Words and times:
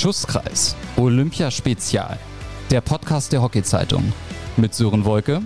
Schusskreis 0.00 0.76
Olympia 0.96 1.50
Spezial. 1.50 2.18
Der 2.70 2.80
Podcast 2.80 3.34
der 3.34 3.42
Hockey-Zeitung. 3.42 4.14
Mit 4.56 4.74
Sören 4.74 5.04
Wolke 5.04 5.42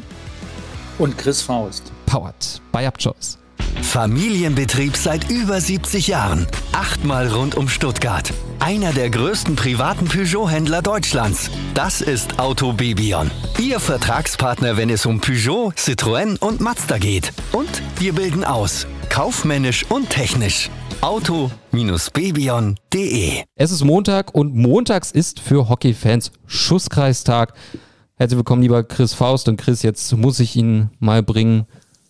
und 0.98 1.18
Chris 1.18 1.42
Faust. 1.42 1.90
Powered 2.06 2.62
by 2.70 2.86
Upchoice. 2.86 3.36
Familienbetrieb 3.82 4.96
seit 4.96 5.28
über 5.28 5.60
70 5.60 6.06
Jahren. 6.06 6.46
Achtmal 6.72 7.26
rund 7.26 7.56
um 7.56 7.68
Stuttgart. 7.68 8.32
Einer 8.60 8.92
der 8.92 9.10
größten 9.10 9.56
privaten 9.56 10.04
Peugeot-Händler 10.04 10.82
Deutschlands. 10.82 11.50
Das 11.74 12.00
ist 12.00 12.38
Auto 12.38 12.74
Bebion. 12.74 13.32
Ihr 13.58 13.80
Vertragspartner, 13.80 14.76
wenn 14.76 14.88
es 14.88 15.04
um 15.04 15.20
Peugeot, 15.20 15.72
Citroën 15.76 16.38
und 16.38 16.60
Mazda 16.60 16.98
geht. 16.98 17.32
Und 17.50 17.82
wir 17.98 18.12
bilden 18.12 18.44
aus. 18.44 18.86
Kaufmännisch 19.10 19.84
und 19.90 20.10
technisch. 20.10 20.70
Auto-Bebion.de 21.04 23.44
Es 23.56 23.70
ist 23.70 23.84
Montag 23.84 24.34
und 24.34 24.54
montags 24.54 25.10
ist 25.10 25.38
für 25.38 25.68
Hockeyfans 25.68 26.32
Schusskreistag. 26.46 27.52
Herzlich 28.14 28.38
willkommen, 28.38 28.62
lieber 28.62 28.82
Chris 28.84 29.12
Faust. 29.12 29.46
Und 29.46 29.58
Chris, 29.58 29.82
jetzt 29.82 30.16
muss 30.16 30.40
ich 30.40 30.56
ihn 30.56 30.88
mal 31.00 31.22
bringen. 31.22 31.66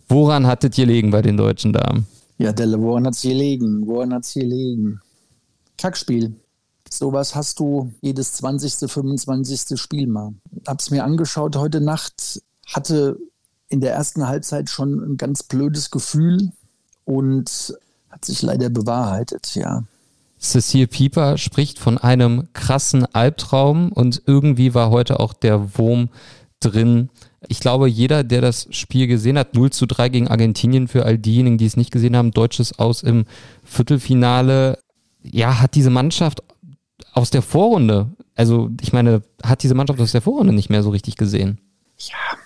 Woran 0.09 0.47
hattet 0.47 0.79
ihr 0.79 0.87
liegen 0.87 1.11
bei 1.11 1.23
den 1.23 1.37
deutschen 1.37 1.73
Damen? 1.73 2.07
Ja, 2.39 2.53
Delle, 2.53 2.81
woran 2.81 3.05
hat 3.05 3.15
es 3.15 3.23
hier 3.23 3.35
liegen? 3.35 3.85
Woran 3.89 4.15
hat 4.15 4.23
es 4.23 4.31
hier 4.31 4.47
liegen? 4.47 5.01
Kackspiel. 5.77 6.37
Sowas 6.89 7.35
hast 7.35 7.59
du 7.59 7.93
jedes 8.01 8.35
20., 8.35 8.89
25. 8.89 9.77
Spiel 9.77 10.07
mal. 10.07 10.35
Hab's 10.69 10.93
mir 10.93 11.03
angeschaut 11.03 11.57
heute 11.57 11.81
Nacht, 11.81 12.41
hatte 12.69 13.19
in 13.67 13.81
der 13.81 13.93
ersten 13.93 14.29
Halbzeit 14.29 14.71
schon 14.71 15.01
ein 15.01 15.17
ganz 15.17 15.43
blödes 15.43 15.91
Gefühl 15.91 16.53
und 17.05 17.75
hat 18.15 18.25
sich 18.25 18.43
leider 18.43 18.71
bewahrheitet, 18.71 19.57
ja. 19.57 19.83
Cecile 20.41 20.87
Pieper 20.87 21.37
spricht 21.37 21.79
von 21.79 21.99
einem 21.99 22.49
krassen 22.53 23.07
Albtraum 23.13 23.91
und 23.91 24.23
irgendwie 24.27 24.73
war 24.73 24.91
heute 24.91 25.19
auch 25.19 25.33
der 25.33 25.77
Wurm 25.77 26.11
drin. 26.61 27.09
Ich 27.49 27.61
glaube, 27.61 27.89
jeder, 27.89 28.23
der 28.23 28.41
das 28.41 28.69
Spiel 28.71 29.07
gesehen 29.07 29.37
hat, 29.37 29.55
0 29.55 29.71
zu 29.71 29.87
3 29.87 30.11
gegen 30.11 30.29
Argentinien 30.29 30.87
für 30.87 31.05
all 31.05 31.19
diejenigen, 31.19 31.59
die 31.59 31.67
es 31.67 31.77
nicht 31.77 31.91
gesehen 31.91 32.17
haben, 32.17 32.31
deutsches 32.31 32.79
Aus 32.79 33.03
im 33.03 33.25
Viertelfinale, 33.65 34.79
ja, 35.23 35.61
hat 35.61 35.75
diese 35.75 35.91
Mannschaft 35.91 36.43
aus 37.13 37.31
der 37.31 37.43
Vorrunde, 37.43 38.13
also 38.37 38.71
ich 38.81 38.93
meine, 38.93 39.23
hat 39.43 39.63
diese 39.63 39.75
Mannschaft 39.75 40.01
aus 40.01 40.13
der 40.13 40.23
Vorrunde 40.23 40.53
nicht 40.53 40.71
mehr 40.71 40.83
so 40.83 40.91
richtig 40.91 41.17
gesehen. 41.17 41.61
Ja, 41.99 42.39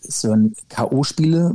so 0.00 0.32
ein 0.32 0.54
K.O.-Spiele 0.68 1.54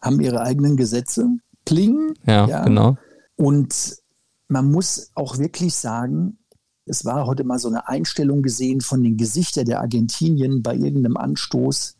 haben 0.00 0.20
ihre 0.20 0.42
eigenen 0.42 0.76
Gesetze 0.76 1.26
klingen. 1.66 2.14
Ja, 2.24 2.48
ja, 2.48 2.64
genau. 2.64 2.96
Und 3.36 3.96
man 4.48 4.70
muss 4.70 5.10
auch 5.14 5.38
wirklich 5.38 5.74
sagen, 5.74 6.38
es 6.86 7.04
war 7.04 7.26
heute 7.26 7.44
mal 7.44 7.58
so 7.58 7.68
eine 7.68 7.88
Einstellung 7.88 8.42
gesehen 8.42 8.80
von 8.80 9.02
den 9.02 9.16
Gesichtern 9.16 9.66
der 9.66 9.80
Argentinien 9.80 10.62
bei 10.62 10.74
irgendeinem 10.74 11.16
Anstoß. 11.16 11.96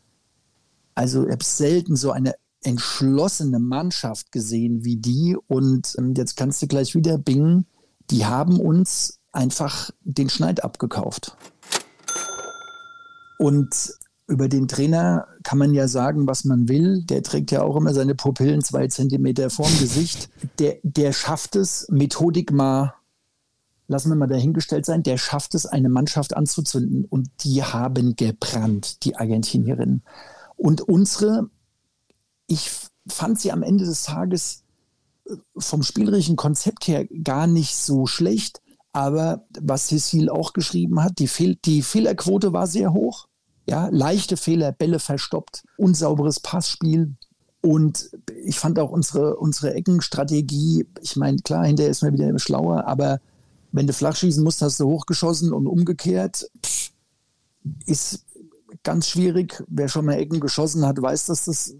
Also 0.95 1.25
ich 1.25 1.31
habe 1.31 1.43
selten 1.43 1.95
so 1.95 2.11
eine 2.11 2.33
entschlossene 2.63 3.59
Mannschaft 3.59 4.31
gesehen 4.31 4.83
wie 4.83 4.97
die. 4.97 5.37
Und 5.47 5.93
ähm, 5.97 6.13
jetzt 6.15 6.37
kannst 6.37 6.61
du 6.61 6.67
gleich 6.67 6.95
wieder 6.95 7.17
bingen. 7.17 7.67
Die 8.09 8.25
haben 8.25 8.59
uns 8.59 9.19
einfach 9.31 9.91
den 10.01 10.29
Schneid 10.29 10.63
abgekauft. 10.63 11.35
Und 13.37 13.91
über 14.27 14.49
den 14.49 14.67
Trainer 14.67 15.27
kann 15.43 15.57
man 15.57 15.73
ja 15.73 15.87
sagen, 15.87 16.27
was 16.27 16.43
man 16.43 16.67
will. 16.67 17.01
Der 17.03 17.23
trägt 17.23 17.51
ja 17.51 17.63
auch 17.63 17.77
immer 17.77 17.93
seine 17.93 18.13
Pupillen 18.13 18.61
zwei 18.61 18.87
Zentimeter 18.87 19.49
vorm 19.49 19.71
Gesicht. 19.79 20.29
Der, 20.59 20.77
der 20.83 21.13
schafft 21.13 21.55
es, 21.55 21.87
Methodik 21.89 22.51
mal, 22.51 22.93
lassen 23.87 24.09
wir 24.09 24.15
mal 24.15 24.27
dahingestellt 24.27 24.85
sein, 24.85 25.01
der 25.01 25.17
schafft 25.17 25.55
es, 25.55 25.65
eine 25.65 25.87
Mannschaft 25.87 26.35
anzuzünden. 26.35 27.05
Und 27.05 27.29
die 27.45 27.63
haben 27.63 28.17
gebrannt, 28.17 29.05
die 29.05 29.15
Argentinierinnen. 29.15 30.03
Und 30.57 30.81
unsere, 30.81 31.49
ich 32.47 32.69
fand 33.07 33.39
sie 33.39 33.53
am 33.53 33.63
Ende 33.63 33.85
des 33.85 34.03
Tages 34.03 34.63
äh, 35.25 35.35
vom 35.57 35.83
spielerischen 35.83 36.35
Konzept 36.35 36.89
her 36.89 37.05
gar 37.05 37.47
nicht 37.47 37.75
so 37.77 38.07
schlecht. 38.07 38.61
Aber 38.91 39.45
was 39.57 39.87
Cecil 39.87 40.29
auch 40.29 40.51
geschrieben 40.51 41.01
hat, 41.01 41.19
die, 41.19 41.29
Fehl 41.29 41.55
die 41.63 41.81
Fehlerquote 41.81 42.51
war 42.51 42.67
sehr 42.67 42.91
hoch. 42.91 43.27
Ja, 43.67 43.89
leichte 43.91 44.37
Fehler, 44.37 44.71
Bälle 44.71 44.99
verstoppt, 44.99 45.63
unsauberes 45.77 46.39
Passspiel. 46.39 47.15
Und 47.61 48.09
ich 48.45 48.59
fand 48.59 48.79
auch 48.79 48.91
unsere, 48.91 49.35
unsere 49.37 49.73
Eckenstrategie, 49.73 50.87
ich 51.01 51.15
meine, 51.17 51.37
klar, 51.39 51.65
hinterher 51.65 51.91
ist 51.91 52.01
man 52.01 52.13
wieder 52.13 52.37
schlauer, 52.39 52.85
aber 52.85 53.19
wenn 53.71 53.87
du 53.87 53.93
flach 53.93 54.15
schießen 54.15 54.43
musst, 54.43 54.61
hast 54.61 54.79
du 54.79 54.85
hochgeschossen 54.85 55.51
und 55.51 55.67
umgekehrt. 55.67 56.49
Pff, 56.65 56.91
ist 57.85 58.23
ganz 58.83 59.07
schwierig. 59.07 59.63
Wer 59.67 59.89
schon 59.89 60.05
mal 60.05 60.13
Ecken 60.13 60.39
geschossen 60.39 60.85
hat, 60.85 61.01
weiß, 61.01 61.25
dass 61.25 61.45
das 61.45 61.75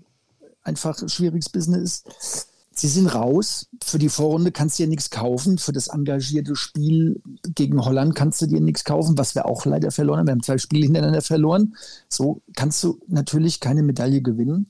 einfach 0.64 1.02
ein 1.02 1.10
schwieriges 1.10 1.50
Business 1.50 2.04
ist. 2.20 2.48
Sie 2.78 2.88
sind 2.88 3.08
raus. 3.08 3.68
Für 3.84 3.98
die 3.98 4.10
Vorrunde 4.10 4.52
kannst 4.52 4.78
du 4.78 4.84
dir 4.84 4.90
nichts 4.90 5.10
kaufen. 5.10 5.58
Für 5.58 5.72
das 5.72 5.88
engagierte 5.88 6.56
Spiel 6.56 7.20
gegen 7.56 7.84
Holland 7.84 8.14
kannst 8.14 8.40
du 8.42 8.46
dir 8.46 8.62
nichts 8.62 8.84
kaufen, 8.84 9.18
was 9.18 9.34
wir 9.34 9.48
auch 9.48 9.66
leider 9.66 9.90
verloren 9.90 10.20
haben. 10.20 10.28
Wir 10.28 10.34
haben 10.34 10.44
zwei 10.44 10.60
Spiele 10.60 10.86
hintereinander 10.86 11.24
verloren. 11.24 11.76
So 12.08 12.44
kannst 12.56 12.84
du 12.84 13.00
natürlich 13.08 13.60
keine 13.60 13.82
Medaille 13.82 14.22
gewinnen. 14.22 14.70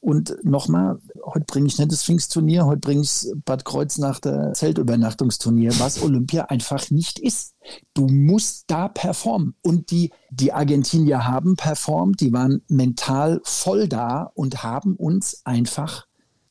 Und 0.00 0.36
nochmal, 0.44 1.00
heute 1.24 1.44
bringe 1.46 1.66
ich 1.66 1.76
nicht 1.78 1.90
das 1.90 2.04
Pfingstturnier, 2.04 2.64
heute 2.66 2.78
bringe 2.78 3.02
ich 3.02 3.26
Bad 3.44 3.64
Kreuz 3.64 3.98
nach 3.98 4.20
der 4.20 4.52
Zeltübernachtungsturnier, 4.52 5.72
was 5.80 6.00
Olympia 6.00 6.44
einfach 6.44 6.92
nicht 6.92 7.18
ist. 7.18 7.56
Du 7.94 8.06
musst 8.06 8.66
da 8.68 8.86
performen. 8.86 9.56
Und 9.62 9.90
die, 9.90 10.12
die 10.30 10.52
Argentinier 10.52 11.26
haben 11.26 11.56
performt, 11.56 12.20
die 12.20 12.32
waren 12.32 12.62
mental 12.68 13.40
voll 13.42 13.88
da 13.88 14.30
und 14.34 14.62
haben 14.62 14.94
uns 14.94 15.42
einfach 15.44 16.06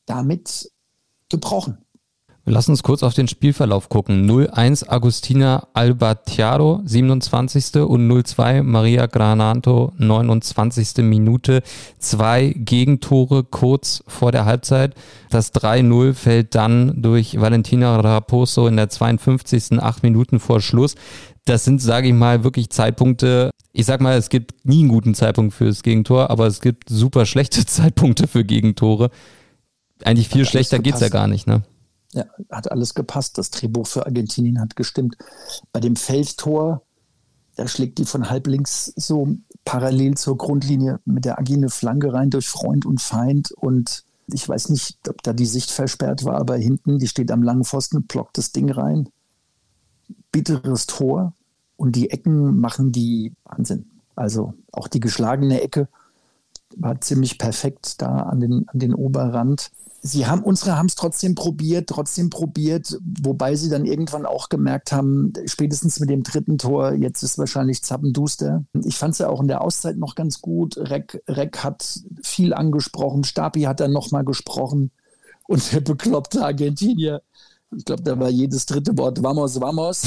damit 0.05 0.69
gebrochen. 1.29 1.77
Wir 2.47 2.53
lassen 2.53 2.71
uns 2.71 2.81
kurz 2.81 3.03
auf 3.03 3.13
den 3.13 3.27
Spielverlauf 3.27 3.89
gucken. 3.89 4.25
0-1 4.25 4.87
Agustina 4.87 5.67
Albatiaro, 5.73 6.79
27. 6.85 7.81
und 7.81 8.09
0-2 8.09 8.63
Maria 8.63 9.07
Granato, 9.07 9.91
29. 9.97 11.03
Minute. 11.03 11.61
Zwei 11.99 12.53
Gegentore 12.55 13.43
kurz 13.43 14.01
vor 14.07 14.31
der 14.31 14.45
Halbzeit. 14.45 14.95
Das 15.29 15.53
3-0 15.53 16.13
fällt 16.13 16.55
dann 16.55 17.01
durch 17.01 17.37
Valentina 17.37 17.99
Raposo 17.99 18.67
in 18.67 18.77
der 18.77 18.87
52. 18.87 19.81
acht 19.81 20.03
Minuten 20.03 20.39
vor 20.39 20.61
Schluss. 20.61 20.95
Das 21.43 21.65
sind, 21.65 21.81
sage 21.81 22.07
ich 22.07 22.13
mal, 22.13 22.45
wirklich 22.45 22.69
Zeitpunkte. 22.69 23.49
Ich 23.73 23.85
sag 23.85 23.99
mal, 23.99 24.17
es 24.17 24.29
gibt 24.29 24.65
nie 24.65 24.79
einen 24.79 24.87
guten 24.87 25.15
Zeitpunkt 25.15 25.53
fürs 25.53 25.83
Gegentor, 25.83 26.29
aber 26.29 26.47
es 26.47 26.61
gibt 26.61 26.87
super 26.87 27.25
schlechte 27.25 27.65
Zeitpunkte 27.65 28.25
für 28.25 28.45
Gegentore 28.45 29.11
eigentlich 30.03 30.29
viel 30.29 30.45
schlechter 30.45 30.79
geht 30.79 30.95
es 30.95 31.01
ja 31.01 31.09
gar 31.09 31.27
nicht, 31.27 31.47
ne? 31.47 31.63
Ja, 32.13 32.25
hat 32.49 32.71
alles 32.71 32.93
gepasst. 32.93 33.37
Das 33.37 33.51
Drehbuch 33.51 33.87
für 33.87 34.05
Argentinien 34.05 34.59
hat 34.59 34.75
gestimmt. 34.75 35.17
Bei 35.73 35.79
dem 35.79 35.95
Feldtor, 35.95 36.83
da 37.55 37.67
schlägt 37.67 37.97
die 37.97 38.05
von 38.05 38.29
halblinks 38.29 38.93
so 38.95 39.35
parallel 39.65 40.15
zur 40.15 40.37
Grundlinie 40.37 40.99
mit 41.05 41.25
der 41.25 41.37
agile 41.37 41.69
Flanke 41.69 42.13
rein 42.13 42.29
durch 42.29 42.47
Freund 42.47 42.85
und 42.85 43.01
Feind. 43.01 43.51
Und 43.51 44.05
ich 44.31 44.47
weiß 44.47 44.69
nicht, 44.69 44.97
ob 45.09 45.21
da 45.23 45.33
die 45.33 45.45
Sicht 45.45 45.69
versperrt 45.71 46.23
war, 46.23 46.35
aber 46.35 46.55
hinten, 46.55 46.99
die 46.99 47.07
steht 47.07 47.31
am 47.31 47.43
langen 47.43 47.65
Pfosten, 47.65 48.03
blockt 48.03 48.37
das 48.37 48.51
Ding 48.51 48.71
rein. 48.71 49.09
Bitteres 50.31 50.85
Tor. 50.87 51.33
Und 51.75 51.95
die 51.95 52.09
Ecken 52.09 52.59
machen 52.59 52.91
die 52.91 53.33
Wahnsinn. 53.43 53.85
Also 54.15 54.53
auch 54.71 54.87
die 54.87 54.99
geschlagene 54.99 55.61
Ecke 55.61 55.87
war 56.75 56.99
ziemlich 57.01 57.37
perfekt 57.37 58.01
da 58.01 58.21
an 58.21 58.39
den, 58.39 58.67
an 58.67 58.79
den 58.79 58.93
Oberrand 58.93 59.71
sie 60.01 60.27
haben, 60.27 60.43
unsere 60.43 60.77
haben 60.77 60.87
es 60.87 60.95
trotzdem 60.95 61.35
probiert, 61.35 61.89
trotzdem 61.89 62.29
probiert, 62.29 62.97
wobei 63.21 63.55
sie 63.55 63.69
dann 63.69 63.85
irgendwann 63.85 64.25
auch 64.25 64.49
gemerkt 64.49 64.91
haben, 64.91 65.33
spätestens 65.45 65.99
mit 65.99 66.09
dem 66.09 66.23
dritten 66.23 66.57
Tor, 66.57 66.93
jetzt 66.93 67.23
ist 67.23 67.37
wahrscheinlich 67.37 67.83
zappenduster. 67.83 68.63
Ich 68.85 68.97
fand 68.97 69.13
es 69.13 69.19
ja 69.19 69.29
auch 69.29 69.41
in 69.41 69.47
der 69.47 69.61
Auszeit 69.61 69.97
noch 69.97 70.15
ganz 70.15 70.41
gut. 70.41 70.77
Reck, 70.77 71.21
Reck 71.27 71.63
hat 71.63 71.99
viel 72.21 72.53
angesprochen, 72.53 73.23
Stapi 73.23 73.63
hat 73.63 73.79
dann 73.79 73.91
nochmal 73.91 74.23
gesprochen 74.23 74.91
und 75.47 75.71
der 75.71 75.81
bekloppte 75.81 76.43
Argentinier, 76.43 77.21
ich 77.75 77.85
glaube, 77.85 78.03
da 78.03 78.17
war 78.19 78.29
jedes 78.29 78.65
dritte 78.65 78.97
Wort 78.97 79.21
Vamos, 79.21 79.59
Vamos. 79.59 80.03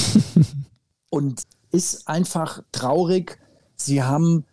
und 1.11 1.43
ist 1.73 2.09
einfach 2.09 2.63
traurig. 2.73 3.39
Sie 3.77 4.03
haben 4.03 4.45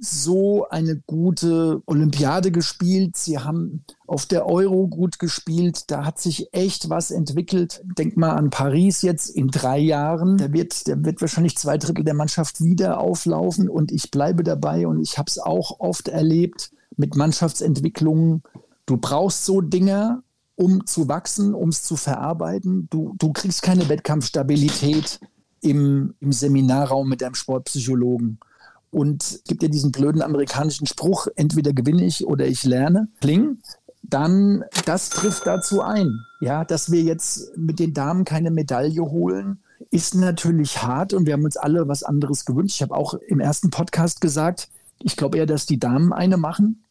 so 0.00 0.66
eine 0.70 0.96
gute 0.96 1.82
Olympiade 1.84 2.50
gespielt. 2.50 3.16
Sie 3.18 3.38
haben 3.38 3.84
auf 4.06 4.24
der 4.24 4.46
Euro 4.46 4.88
gut 4.88 5.18
gespielt. 5.18 5.90
Da 5.90 6.06
hat 6.06 6.18
sich 6.18 6.52
echt 6.54 6.88
was 6.88 7.10
entwickelt. 7.10 7.82
Denk 7.98 8.16
mal 8.16 8.30
an 8.30 8.48
Paris 8.48 9.02
jetzt 9.02 9.28
in 9.28 9.48
drei 9.48 9.78
Jahren. 9.78 10.38
Da 10.38 10.52
wird, 10.52 10.88
da 10.88 11.04
wird 11.04 11.20
wahrscheinlich 11.20 11.58
zwei 11.58 11.76
Drittel 11.76 12.04
der 12.04 12.14
Mannschaft 12.14 12.62
wieder 12.62 12.98
auflaufen. 12.98 13.68
Und 13.68 13.92
ich 13.92 14.10
bleibe 14.10 14.42
dabei 14.42 14.86
und 14.86 15.00
ich 15.00 15.18
habe 15.18 15.28
es 15.28 15.38
auch 15.38 15.80
oft 15.80 16.08
erlebt 16.08 16.70
mit 16.96 17.14
Mannschaftsentwicklungen. 17.14 18.42
Du 18.86 18.96
brauchst 18.96 19.44
so 19.44 19.60
Dinge, 19.60 20.22
um 20.56 20.86
zu 20.86 21.08
wachsen, 21.08 21.54
um 21.54 21.68
es 21.68 21.82
zu 21.82 21.96
verarbeiten. 21.96 22.88
Du, 22.90 23.14
du 23.18 23.32
kriegst 23.32 23.62
keine 23.62 23.88
Wettkampfstabilität 23.90 25.20
im, 25.60 26.14
im 26.20 26.32
Seminarraum 26.32 27.08
mit 27.08 27.22
einem 27.22 27.34
Sportpsychologen. 27.34 28.40
Und 28.90 29.40
gibt 29.46 29.62
ja 29.62 29.68
diesen 29.68 29.92
blöden 29.92 30.20
amerikanischen 30.20 30.86
Spruch, 30.86 31.28
entweder 31.36 31.72
gewinne 31.72 32.04
ich 32.04 32.26
oder 32.26 32.46
ich 32.46 32.64
lerne. 32.64 33.08
Kling, 33.20 33.58
dann 34.02 34.64
das 34.84 35.10
trifft 35.10 35.46
dazu 35.46 35.80
ein. 35.82 36.24
Ja, 36.40 36.64
dass 36.64 36.90
wir 36.90 37.02
jetzt 37.02 37.56
mit 37.56 37.78
den 37.78 37.94
Damen 37.94 38.24
keine 38.24 38.50
Medaille 38.50 39.02
holen, 39.02 39.62
ist 39.90 40.14
natürlich 40.14 40.82
hart 40.82 41.14
und 41.14 41.26
wir 41.26 41.34
haben 41.34 41.44
uns 41.44 41.56
alle 41.56 41.88
was 41.88 42.02
anderes 42.02 42.44
gewünscht. 42.44 42.76
Ich 42.76 42.82
habe 42.82 42.96
auch 42.96 43.14
im 43.14 43.40
ersten 43.40 43.70
Podcast 43.70 44.20
gesagt, 44.20 44.68
ich 44.98 45.16
glaube 45.16 45.38
eher, 45.38 45.46
dass 45.46 45.66
die 45.66 45.78
Damen 45.78 46.12
eine 46.12 46.36
machen 46.36 46.84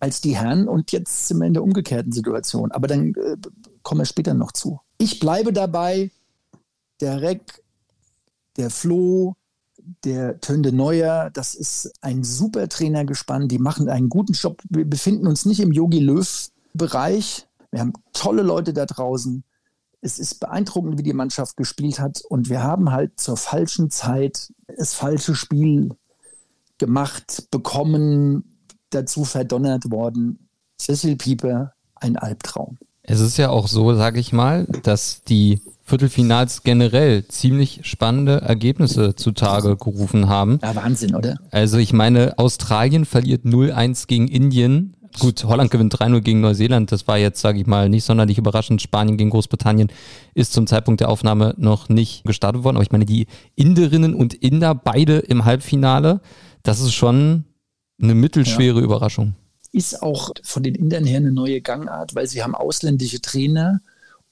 als 0.00 0.20
die 0.20 0.36
Herren 0.36 0.68
und 0.68 0.92
jetzt 0.92 1.28
sind 1.28 1.38
wir 1.38 1.46
in 1.46 1.54
der 1.54 1.62
umgekehrten 1.62 2.12
Situation. 2.12 2.72
Aber 2.72 2.86
dann 2.86 3.14
äh, 3.14 3.36
kommen 3.82 4.00
wir 4.00 4.06
später 4.06 4.34
noch 4.34 4.52
zu. 4.52 4.80
Ich 4.98 5.20
bleibe 5.20 5.52
dabei, 5.52 6.10
der 7.00 7.20
Reck, 7.20 7.62
der 8.56 8.70
Flo, 8.70 9.36
der 10.04 10.40
Tönde 10.40 10.72
Neuer, 10.72 11.30
das 11.32 11.54
ist 11.54 11.92
ein 12.00 12.24
super 12.24 12.68
Trainergespann, 12.68 13.48
die 13.48 13.58
machen 13.58 13.88
einen 13.88 14.08
guten 14.08 14.32
Job. 14.32 14.62
Wir 14.68 14.88
befinden 14.88 15.26
uns 15.26 15.44
nicht 15.46 15.60
im 15.60 15.72
Yogi 15.72 16.00
Löw-Bereich. 16.00 17.46
Wir 17.70 17.80
haben 17.80 17.92
tolle 18.12 18.42
Leute 18.42 18.72
da 18.72 18.86
draußen. 18.86 19.44
Es 20.00 20.18
ist 20.18 20.40
beeindruckend, 20.40 20.98
wie 20.98 21.02
die 21.02 21.12
Mannschaft 21.12 21.56
gespielt 21.56 21.98
hat. 21.98 22.22
Und 22.28 22.48
wir 22.48 22.62
haben 22.62 22.92
halt 22.92 23.18
zur 23.18 23.36
falschen 23.36 23.90
Zeit 23.90 24.52
das 24.76 24.94
falsche 24.94 25.34
Spiel 25.34 25.90
gemacht, 26.78 27.48
bekommen, 27.50 28.58
dazu 28.90 29.24
verdonnert 29.24 29.90
worden. 29.90 30.48
Cecil 30.80 31.16
Pieper, 31.16 31.72
ein 31.96 32.16
Albtraum. 32.16 32.78
Es 33.02 33.20
ist 33.20 33.36
ja 33.38 33.50
auch 33.50 33.68
so, 33.68 33.94
sage 33.94 34.20
ich 34.20 34.32
mal, 34.32 34.66
dass 34.82 35.22
die 35.24 35.60
Viertelfinals 35.88 36.64
generell 36.64 37.26
ziemlich 37.28 37.80
spannende 37.84 38.42
Ergebnisse 38.42 39.14
zutage 39.14 39.76
gerufen 39.76 40.28
haben. 40.28 40.58
Ja, 40.62 40.76
Wahnsinn, 40.76 41.14
oder? 41.14 41.38
Also 41.50 41.78
ich 41.78 41.94
meine, 41.94 42.38
Australien 42.38 43.06
verliert 43.06 43.46
0-1 43.46 44.06
gegen 44.06 44.28
Indien. 44.28 44.94
Gut, 45.18 45.44
Holland 45.44 45.70
gewinnt 45.70 45.94
3-0 45.94 46.20
gegen 46.20 46.42
Neuseeland. 46.42 46.92
Das 46.92 47.08
war 47.08 47.16
jetzt, 47.16 47.40
sage 47.40 47.58
ich 47.58 47.66
mal, 47.66 47.88
nicht 47.88 48.04
sonderlich 48.04 48.36
überraschend. 48.36 48.82
Spanien 48.82 49.16
gegen 49.16 49.30
Großbritannien 49.30 49.88
ist 50.34 50.52
zum 50.52 50.66
Zeitpunkt 50.66 51.00
der 51.00 51.08
Aufnahme 51.08 51.54
noch 51.56 51.88
nicht 51.88 52.22
gestartet 52.24 52.64
worden. 52.64 52.76
Aber 52.76 52.84
ich 52.84 52.92
meine, 52.92 53.06
die 53.06 53.26
Inderinnen 53.56 54.14
und 54.14 54.34
Inder 54.34 54.74
beide 54.74 55.18
im 55.18 55.46
Halbfinale, 55.46 56.20
das 56.62 56.80
ist 56.80 56.92
schon 56.92 57.44
eine 58.00 58.14
mittelschwere 58.14 58.78
ja. 58.78 58.84
Überraschung 58.84 59.34
ist 59.70 60.02
auch 60.02 60.30
von 60.42 60.62
den 60.62 60.74
Indern 60.74 61.04
her 61.04 61.18
eine 61.18 61.30
neue 61.30 61.60
Gangart, 61.60 62.14
weil 62.14 62.26
sie 62.26 62.42
haben 62.42 62.54
ausländische 62.54 63.20
Trainer 63.20 63.80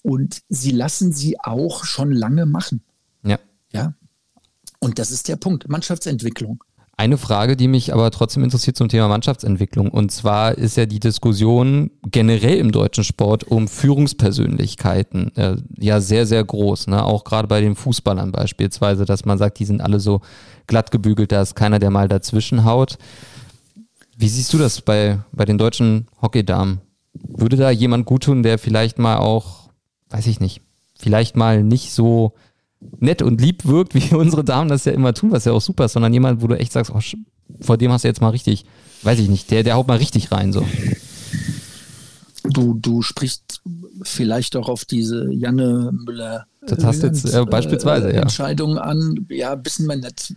und 0.07 0.43
sie 0.49 0.71
lassen 0.71 1.13
sie 1.13 1.37
auch 1.41 1.85
schon 1.85 2.13
lange 2.13 2.47
machen. 2.47 2.81
Ja. 3.25 3.41
Ja. 3.73 3.95
Und 4.79 5.01
das 5.01 5.11
ist 5.11 5.27
der 5.27 5.35
Punkt, 5.35 5.69
Mannschaftsentwicklung. 5.69 6.63
Eine 6.97 7.19
Frage, 7.19 7.57
die 7.57 7.67
mich 7.67 7.93
aber 7.93 8.13
trotzdem 8.13 8.45
interessiert 8.45 8.77
zum 8.77 8.89
Thema 8.89 9.09
Mannschaftsentwicklung. 9.09 9.91
Und 9.91 10.13
zwar 10.13 10.57
ist 10.57 10.77
ja 10.77 10.87
die 10.87 11.01
Diskussion 11.01 11.91
generell 12.05 12.57
im 12.59 12.71
deutschen 12.71 13.03
Sport 13.03 13.45
um 13.45 13.67
Führungspersönlichkeiten 13.67 15.37
äh, 15.37 15.57
ja 15.77 16.01
sehr, 16.01 16.25
sehr 16.25 16.45
groß. 16.45 16.87
Ne? 16.87 17.05
Auch 17.05 17.25
gerade 17.25 17.49
bei 17.49 17.61
den 17.61 17.75
Fußballern 17.75 18.31
beispielsweise, 18.31 19.07
dass 19.07 19.25
man 19.25 19.39
sagt, 19.39 19.59
die 19.59 19.65
sind 19.65 19.81
alle 19.81 19.99
so 19.99 20.21
glatt 20.69 20.93
gebügelt, 20.93 21.33
da 21.33 21.43
ist 21.43 21.57
keiner, 21.57 21.81
der 21.81 21.91
mal 21.91 22.07
dazwischen 22.07 22.65
haut. 22.65 22.97
Wie 24.17 24.29
siehst 24.29 24.53
du 24.53 24.59
das 24.59 24.83
bei, 24.83 25.19
bei 25.33 25.45
den 25.45 25.59
deutschen 25.59 26.07
Hockeydamen? 26.23 26.81
Würde 27.13 27.57
da 27.57 27.71
jemand 27.71 28.07
gut 28.07 28.23
tun, 28.23 28.45
der 28.45 28.59
vielleicht 28.59 29.01
mal 29.01 29.17
auch, 29.17 29.66
weiß 30.11 30.27
ich 30.27 30.41
nicht, 30.41 30.61
vielleicht 30.99 31.37
mal 31.37 31.63
nicht 31.63 31.93
so 31.93 32.35
nett 33.01 33.23
und 33.23 33.41
lieb 33.41 33.65
wirkt, 33.65 33.95
wie 33.95 34.15
unsere 34.15 34.45
Damen 34.45 34.69
das 34.69 34.85
ja 34.85 34.93
immer 34.93 35.15
tun, 35.15 35.33
was 35.33 35.45
ja 35.45 35.53
auch 35.53 35.61
super 35.61 35.87
ist, 35.87 35.93
sondern 35.93 36.13
jemand, 36.13 36.43
wo 36.43 36.47
du 36.47 36.59
echt 36.59 36.73
sagst, 36.73 36.93
oh, 36.95 37.01
vor 37.61 37.77
dem 37.77 37.93
hast 37.93 38.05
du 38.05 38.09
jetzt 38.09 38.21
mal 38.21 38.31
richtig, 38.31 38.65
weiß 39.03 39.19
ich 39.19 39.29
nicht, 39.29 39.51
der, 39.51 39.63
der 39.63 39.77
haut 39.77 39.89
mal 39.89 39.99
richtig 39.99 40.33
rein, 40.33 40.53
so. 40.53 40.67
Du, 42.45 42.75
du 42.75 43.03
sprichst 43.03 43.61
vielleicht 44.03 44.55
auch 44.55 44.69
auf 44.69 44.85
diese 44.85 45.33
Janne 45.33 45.91
Müller. 45.93 46.47
Das 46.65 46.85
hast 46.85 47.03
jetzt 47.03 47.25
äh, 47.25 47.45
beispielsweise, 47.45 48.13
ja. 48.13 48.23
Entscheidung 48.23 48.79
an. 48.79 49.27
Ja, 49.31 49.59
wissen 49.65 49.89
wir 49.89 49.97
nicht 49.97 50.33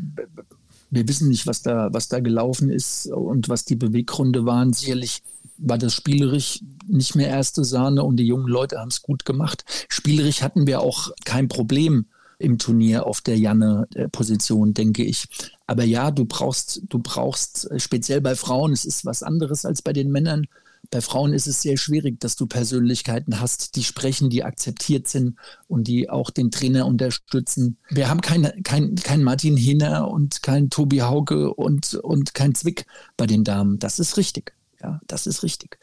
wir 0.92 1.08
wissen 1.08 1.30
nicht, 1.30 1.46
was 1.48 1.62
da, 1.62 1.90
was 1.92 2.08
da 2.08 2.20
gelaufen 2.20 2.70
ist 2.70 3.08
und 3.08 3.50
was 3.50 3.66
die 3.66 3.76
Beweggründe 3.76 4.46
waren. 4.46 4.74
Sicherlich 4.74 5.22
war 5.60 5.78
das 5.78 5.94
spielerisch 5.94 6.64
nicht 6.88 7.16
mehr 7.16 7.28
erste 7.28 7.64
Sahne 7.64 8.04
und 8.04 8.18
die 8.18 8.26
jungen 8.26 8.48
Leute 8.48 8.80
haben 8.80 8.90
es 8.90 9.02
gut 9.02 9.26
gemacht. 9.26 9.64
Spielerisch 9.90 10.42
hatten 10.42 10.68
wir 10.68 10.82
auch 10.82 11.12
kein 11.26 11.48
Problem 11.48 12.06
im 12.40 12.58
Turnier 12.58 13.06
auf 13.06 13.22
der 13.22 13.38
Janne-Position, 13.38 14.74
denke 14.74 15.04
ich. 15.04 15.26
Aber 15.68 15.84
ja, 15.84 16.10
du 16.10 16.26
brauchst, 16.26 16.82
du 16.88 17.00
brauchst 17.00 17.70
speziell 17.78 18.22
bei 18.22 18.36
Frauen, 18.36 18.72
es 18.72 18.86
ist 18.86 19.06
was 19.06 19.24
anderes 19.24 19.66
als 19.66 19.82
bei 19.82 19.92
den 19.92 20.10
Männern, 20.10 20.46
bei 20.92 21.02
Frauen 21.02 21.34
ist 21.34 21.48
es 21.48 21.62
sehr 21.62 21.78
schwierig, 21.78 22.20
dass 22.20 22.36
du 22.36 22.48
Persönlichkeiten 22.48 23.40
hast, 23.40 23.76
die 23.76 23.84
sprechen, 23.84 24.30
die 24.30 24.44
akzeptiert 24.44 25.08
sind 25.08 25.38
und 25.68 25.88
die 25.88 26.10
auch 26.10 26.32
den 26.32 26.52
Trainer 26.52 26.86
unterstützen. 26.88 27.78
Wir 27.90 28.10
haben 28.10 28.22
keinen 28.22 28.64
kein, 28.64 28.96
kein 28.96 29.24
Martin 29.24 29.58
Hinner 29.58 30.10
und 30.10 30.42
kein 30.42 30.70
Tobi 30.70 31.02
Hauke 31.02 31.54
und, 31.54 31.94
und 31.96 32.34
kein 32.34 32.56
Zwick 32.56 32.86
bei 33.18 33.28
den 33.28 33.44
Damen. 33.44 33.78
Das 33.78 34.00
ist 34.00 34.18
richtig. 34.18 34.54
Ja, 34.82 35.00
das 35.08 35.28
ist 35.28 35.44
richtig. 35.44 35.78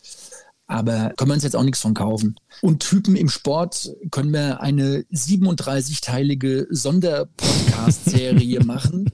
Aber 0.66 1.12
können 1.16 1.30
wir 1.30 1.34
uns 1.34 1.44
jetzt 1.44 1.54
auch 1.54 1.62
nichts 1.62 1.80
von 1.80 1.94
kaufen. 1.94 2.34
Und 2.60 2.80
Typen 2.80 3.14
im 3.14 3.28
Sport 3.28 3.94
können 4.10 4.32
wir 4.32 4.60
eine 4.60 5.04
37-teilige 5.12 6.66
Sonderpodcast-Serie 6.70 8.64
machen 8.64 9.12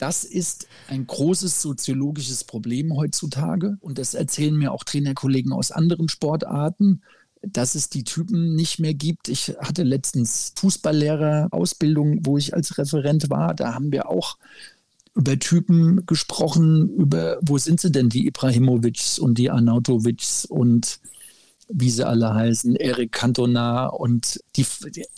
das 0.00 0.24
ist 0.24 0.66
ein 0.88 1.06
großes 1.06 1.60
soziologisches 1.60 2.44
Problem 2.44 2.96
heutzutage. 2.96 3.76
Und 3.80 3.98
das 3.98 4.14
erzählen 4.14 4.56
mir 4.56 4.72
auch 4.72 4.82
Trainerkollegen 4.82 5.52
aus 5.52 5.72
anderen 5.72 6.08
Sportarten, 6.08 7.02
dass 7.42 7.74
es 7.74 7.90
die 7.90 8.04
Typen 8.04 8.54
nicht 8.54 8.78
mehr 8.78 8.94
gibt. 8.94 9.28
Ich 9.28 9.54
hatte 9.60 9.82
letztens 9.82 10.54
Fußballlehrer-Ausbildung, 10.56 12.20
wo 12.24 12.38
ich 12.38 12.54
als 12.54 12.78
Referent 12.78 13.28
war. 13.28 13.54
Da 13.54 13.74
haben 13.74 13.92
wir 13.92 14.08
auch 14.08 14.38
über 15.14 15.38
Typen 15.38 16.06
gesprochen, 16.06 16.88
über 16.96 17.38
wo 17.42 17.58
sind 17.58 17.80
sie 17.80 17.90
denn, 17.90 18.08
die 18.08 18.26
Ibrahimovics 18.26 19.18
und 19.18 19.38
die 19.38 19.50
Arnautovics 19.50 20.44
und 20.44 21.00
wie 21.72 21.90
sie 21.90 22.06
alle 22.06 22.34
heißen, 22.34 22.76
Eric 22.76 23.12
Cantona. 23.12 23.86
Und 23.86 24.40
die, 24.56 24.66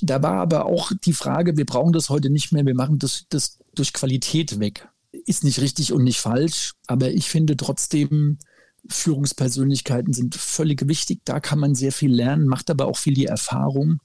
da 0.03 0.23
war 0.23 0.35
aber 0.35 0.67
auch 0.67 0.93
die 1.05 1.13
Frage, 1.13 1.57
wir 1.57 1.67
brauchen 1.67 1.93
das 1.93 2.11
heute 2.11 2.31
nicht 2.31 2.53
mehr, 2.53 2.67
wir 2.67 2.75
machen 2.75 2.99
das, 2.99 3.27
das 3.29 3.59
durch 3.75 3.93
Qualität 3.93 4.61
weg. 4.61 4.89
Ist 5.27 5.45
nicht 5.45 5.61
richtig 5.61 5.93
und 5.93 6.05
nicht 6.05 6.21
falsch, 6.21 6.73
aber 6.87 7.11
ich 7.11 7.29
finde 7.29 7.57
trotzdem, 7.57 8.39
Führungspersönlichkeiten 8.89 10.13
sind 10.13 10.35
völlig 10.35 10.89
wichtig. 10.89 11.21
Da 11.25 11.39
kann 11.41 11.61
man 11.61 11.75
sehr 11.75 11.93
viel 11.93 12.13
lernen, 12.13 12.47
macht 12.47 12.71
aber 12.71 12.87
auch 12.87 12.97
viel 12.97 13.15
die 13.15 13.27
Erfahrung. 13.27 14.01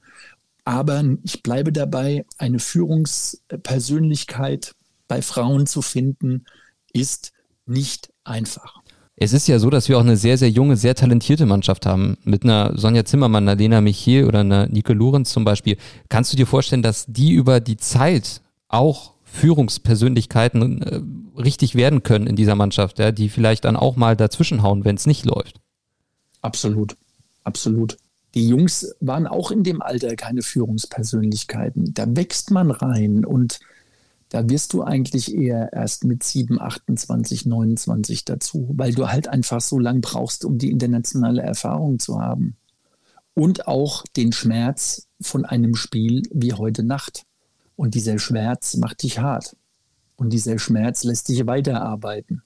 Aber 0.64 1.04
ich 1.24 1.44
bleibe 1.44 1.72
dabei, 1.72 2.26
eine 2.38 2.60
Führungspersönlichkeit 2.60 4.76
bei 5.08 5.22
Frauen 5.22 5.68
zu 5.68 5.82
finden, 5.82 6.46
ist 6.94 7.32
nicht 7.66 8.12
einfach. 8.24 8.82
Es 9.20 9.34
ist 9.34 9.48
ja 9.48 9.58
so, 9.58 9.72
dass 9.72 9.90
wir 9.90 9.98
auch 9.98 10.02
eine 10.02 10.16
sehr, 10.16 10.38
sehr 10.38 10.52
junge, 10.52 10.78
sehr 10.78 10.94
talentierte 10.94 11.48
Mannschaft 11.48 11.88
haben. 11.88 12.18
Mit 12.24 12.44
einer 12.44 12.78
Sonja 12.78 13.04
Zimmermann, 13.04 13.48
einer 13.48 13.58
Lena 13.58 13.82
Michiel 13.82 14.26
oder 14.26 14.42
einer 14.42 14.68
Nike 14.68 14.94
Lorenz 14.94 15.32
zum 15.32 15.44
Beispiel. 15.44 15.78
Kannst 16.08 16.32
du 16.32 16.38
dir 16.38 16.46
vorstellen, 16.46 16.84
dass 16.84 17.06
die 17.08 17.32
über 17.32 17.60
die 17.60 17.78
Zeit 17.78 18.42
auch 18.68 19.14
Führungspersönlichkeiten 19.24 20.82
äh, 20.84 21.02
richtig 21.40 21.74
werden 21.76 22.04
können 22.04 22.28
in 22.28 22.36
dieser 22.36 22.56
Mannschaft, 22.56 23.00
ja, 23.00 23.12
die 23.12 23.30
vielleicht 23.30 23.66
dann 23.66 23.76
auch 23.76 23.96
mal 23.96 24.16
dazwischenhauen, 24.16 24.86
wenn 24.86 24.96
es 24.96 25.08
nicht 25.08 25.26
läuft. 25.26 25.60
Absolut, 26.42 26.96
absolut. 27.44 27.98
Die 28.36 28.48
Jungs 28.48 28.96
waren 29.00 29.26
auch 29.26 29.50
in 29.50 29.64
dem 29.64 29.82
Alter 29.82 30.16
keine 30.16 30.44
Führungspersönlichkeiten. 30.44 31.94
Da 31.96 32.06
wächst 32.08 32.52
man 32.52 32.70
rein 32.70 33.26
und 33.26 33.60
da 34.30 34.50
wirst 34.50 34.74
du 34.74 34.84
eigentlich 34.84 35.34
eher 35.34 35.72
erst 35.72 36.04
mit 36.04 36.24
7, 36.24 36.60
28, 36.60 37.46
29 37.46 38.26
dazu, 38.26 38.70
weil 38.74 38.94
du 38.94 39.08
halt 39.08 39.28
einfach 39.28 39.62
so 39.62 39.80
lang 39.80 40.02
brauchst, 40.02 40.44
um 40.44 40.58
die 40.58 40.72
internationale 40.72 41.42
Erfahrung 41.42 42.00
zu 42.00 42.20
haben. 42.20 42.58
Und 43.34 43.68
auch 43.68 44.04
den 44.16 44.34
Schmerz 44.34 45.08
von 45.22 45.46
einem 45.46 45.76
Spiel 45.76 46.24
wie 46.32 46.54
heute 46.54 46.84
Nacht. 46.84 47.24
Und 47.76 47.94
dieser 47.94 48.20
Schmerz 48.20 48.76
macht 48.78 49.04
dich 49.04 49.20
hart. 49.20 49.56
Und 50.16 50.34
dieser 50.34 50.58
Schmerz 50.58 51.04
lässt 51.04 51.30
dich 51.30 51.46
weiterarbeiten. 51.46 52.42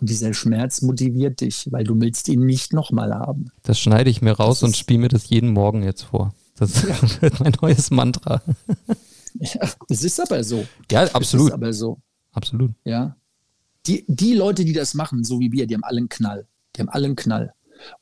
Und 0.00 0.08
dieser 0.08 0.34
Schmerz 0.34 0.82
motiviert 0.82 1.42
dich, 1.42 1.68
weil 1.70 1.84
du 1.84 2.00
willst 2.00 2.28
ihn 2.28 2.44
nicht 2.44 2.72
nochmal 2.72 3.14
haben. 3.14 3.52
Das 3.62 3.78
schneide 3.78 4.10
ich 4.10 4.22
mir 4.22 4.32
raus 4.32 4.62
und 4.64 4.76
spiele 4.76 5.00
mir 5.00 5.08
das 5.08 5.28
jeden 5.28 5.50
Morgen 5.50 5.84
jetzt 5.84 6.02
vor. 6.02 6.34
Das 6.56 6.82
ja. 6.82 6.96
wird 7.20 7.38
mein 7.38 7.52
neues 7.60 7.90
Mantra. 7.90 8.42
Ja, 9.40 9.68
das 9.88 10.02
ist 10.04 10.20
aber 10.20 10.42
so. 10.44 10.66
Ja, 10.90 11.04
absolut. 11.12 11.48
Das 11.48 11.52
ist 11.52 11.54
aber 11.54 11.72
so. 11.72 11.98
Absolut. 12.32 12.72
Ja. 12.84 13.16
Die, 13.86 14.04
die 14.08 14.34
Leute, 14.34 14.64
die 14.64 14.72
das 14.72 14.94
machen, 14.94 15.24
so 15.24 15.40
wie 15.40 15.52
wir, 15.52 15.66
die 15.66 15.74
haben 15.74 15.84
allen 15.84 16.08
Knall. 16.08 16.46
Die 16.76 16.80
haben 16.80 16.88
allen 16.88 17.16
Knall. 17.16 17.52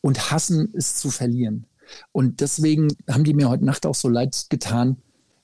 Und 0.00 0.30
hassen 0.30 0.72
es 0.74 0.96
zu 0.96 1.10
verlieren. 1.10 1.66
Und 2.12 2.40
deswegen 2.40 2.88
haben 3.08 3.24
die 3.24 3.34
mir 3.34 3.48
heute 3.48 3.64
Nacht 3.64 3.86
auch 3.86 3.94
so 3.94 4.08
leid 4.08 4.46
getan, 4.50 4.98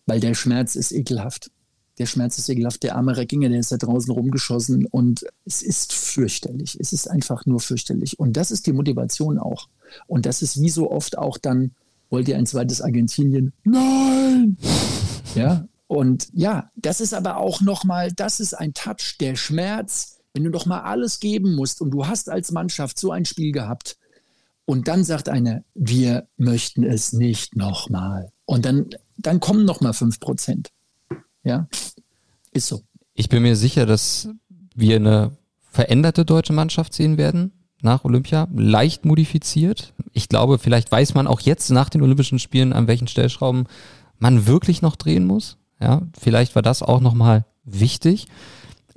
weil 0.07 0.21
der 0.21 0.35
Schmerz 0.35 0.77
ist 0.77 0.93
ekelhaft. 0.93 1.51
der 1.99 2.07
Schmerz 2.07 2.39
ist 2.39 2.49
ekelhaft, 2.51 2.83
der 2.83 2.95
arme 2.95 3.17
Reckinger, 3.17 3.49
der 3.49 3.59
ist 3.61 3.73
da 3.73 3.79
draußen 3.79 4.13
rumgeschossen 4.13 4.85
und 4.87 5.25
es 5.47 5.63
ist 5.63 5.95
fürchterlich. 5.95 6.77
Es 6.79 6.93
ist 6.93 7.11
einfach 7.11 7.47
nur 7.47 7.59
fürchterlich. 7.61 8.19
Und 8.19 8.37
das 8.37 8.51
ist 8.51 8.67
die 8.67 8.75
Motivation 8.75 9.39
auch. 9.39 9.69
Und 10.07 10.27
das 10.27 10.43
ist 10.43 10.61
wie 10.61 10.69
so 10.69 10.91
oft 10.91 11.17
auch 11.17 11.39
dann, 11.39 11.73
wollt 12.11 12.29
ihr 12.29 12.37
ein 12.37 12.47
zweites 12.47 12.83
Argentinien? 12.83 13.53
Nein! 13.65 14.57
Ja, 15.35 15.69
und 15.87 16.29
ja, 16.33 16.71
das 16.77 17.01
ist 17.01 17.15
aber 17.15 17.37
auch 17.37 17.61
nochmal, 17.61 18.13
das 18.13 18.41
ist 18.41 18.55
ein 18.55 18.75
Touch, 18.75 19.17
der 19.21 19.37
Schmerz, 19.37 20.19
wenn 20.35 20.45
du 20.45 20.51
doch 20.51 20.67
mal 20.67 20.81
alles 20.81 21.21
geben 21.21 21.55
musst 21.55 21.81
und 21.81 21.91
du 21.91 22.07
hast 22.07 22.29
als 22.29 22.53
Mannschaft 22.53 22.99
so 22.99 23.13
ein 23.13 23.25
Spiel 23.25 23.53
gehabt 23.53 23.97
und 24.67 24.89
dann 24.89 25.05
sagt 25.05 25.29
einer, 25.29 25.63
wir 25.75 26.27
möchten 26.37 26.83
es 26.83 27.13
nicht 27.13 27.57
nochmal. 27.57 28.33
Und 28.45 28.65
dann, 28.65 28.91
dann 29.17 29.41
kommen 29.41 29.65
nochmal 29.65 29.93
fünf 29.93 30.21
Prozent. 30.21 30.73
Ja, 31.45 31.69
ist 32.53 32.67
so. 32.67 32.83
Ich 33.15 33.29
bin 33.29 33.43
mir 33.43 33.57
sicher, 33.57 33.87
dass 33.87 34.29
wir 34.75 34.97
eine 34.97 35.37
veränderte 35.71 36.25
deutsche 36.25 36.53
Mannschaft 36.53 36.93
sehen 36.93 37.17
werden 37.17 37.53
nach 37.81 38.05
Olympia, 38.05 38.49
leicht 38.55 39.05
modifiziert. 39.05 39.95
Ich 40.13 40.29
glaube, 40.29 40.59
vielleicht 40.59 40.91
weiß 40.91 41.15
man 41.15 41.27
auch 41.27 41.41
jetzt 41.41 41.71
nach 41.71 41.89
den 41.89 42.03
Olympischen 42.03 42.39
Spielen, 42.39 42.73
an 42.73 42.89
welchen 42.89 43.07
Stellschrauben 43.07 43.67
man 44.19 44.47
wirklich 44.47 44.83
noch 44.83 44.97
drehen 44.97 45.27
muss. 45.27 45.59
Ja, 45.81 46.03
vielleicht 46.19 46.55
war 46.55 46.63
das 46.63 46.83
auch 46.83 47.01
nochmal 47.01 47.45
wichtig. 47.65 48.29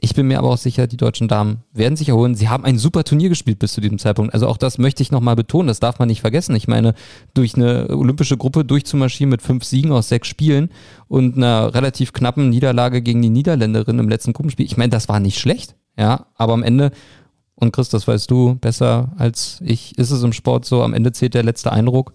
Ich 0.02 0.14
bin 0.14 0.28
mir 0.28 0.40
aber 0.40 0.50
auch 0.50 0.58
sicher, 0.58 0.88
die 0.88 0.96
deutschen 0.96 1.28
Damen 1.28 1.64
werden 1.74 1.98
sich 1.98 2.08
erholen. 2.08 2.34
Sie 2.34 2.48
haben 2.48 2.64
ein 2.64 2.78
super 2.78 3.04
Turnier 3.04 3.28
gespielt 3.28 3.60
bis 3.60 3.74
zu 3.74 3.82
diesem 3.82 4.00
Zeitpunkt. 4.00 4.34
Also 4.34 4.48
auch 4.48 4.56
das 4.56 4.78
möchte 4.78 5.04
ich 5.04 5.12
nochmal 5.12 5.36
betonen. 5.36 5.68
Das 5.68 5.82
darf 5.82 6.00
man 6.00 6.08
nicht 6.08 6.22
vergessen. 6.22 6.56
Ich 6.56 6.70
meine, 6.70 6.94
durch 7.34 7.56
eine 7.56 7.90
olympische 7.90 8.38
Gruppe 8.38 8.64
durchzumarschieren 8.64 9.30
mit 9.30 9.42
fünf 9.42 9.66
Siegen 9.66 9.92
aus 9.92 10.08
sechs 10.08 10.30
Spielen 10.30 10.70
und 11.10 11.36
einer 11.36 11.74
relativ 11.74 12.14
knappen 12.14 12.50
Niederlage 12.50 13.02
gegen 13.02 13.22
die 13.22 13.30
Niederländerin 13.30 14.00
im 14.00 14.08
letzten 14.08 14.32
Gruppenspiel. 14.32 14.66
Ich 14.66 14.78
meine, 14.78 14.92
das 14.92 15.10
war 15.10 15.20
nicht 15.20 15.38
schlecht. 15.38 15.76
Ja, 15.98 16.28
aber 16.36 16.54
am 16.54 16.64
Ende, 16.64 16.92
und 17.56 17.74
Chris, 17.74 17.90
das 17.90 18.08
weißt 18.08 18.32
du 18.32 18.56
besser 18.56 19.12
als 19.18 19.60
ich, 19.66 19.98
ist 19.98 20.12
es 20.12 20.24
im 20.24 20.32
Sport 20.32 20.64
so, 20.64 20.82
am 20.82 20.94
Ende 20.94 21.12
zählt 21.12 21.34
der 21.34 21.44
letzte 21.44 21.74
Eindruck 21.74 22.14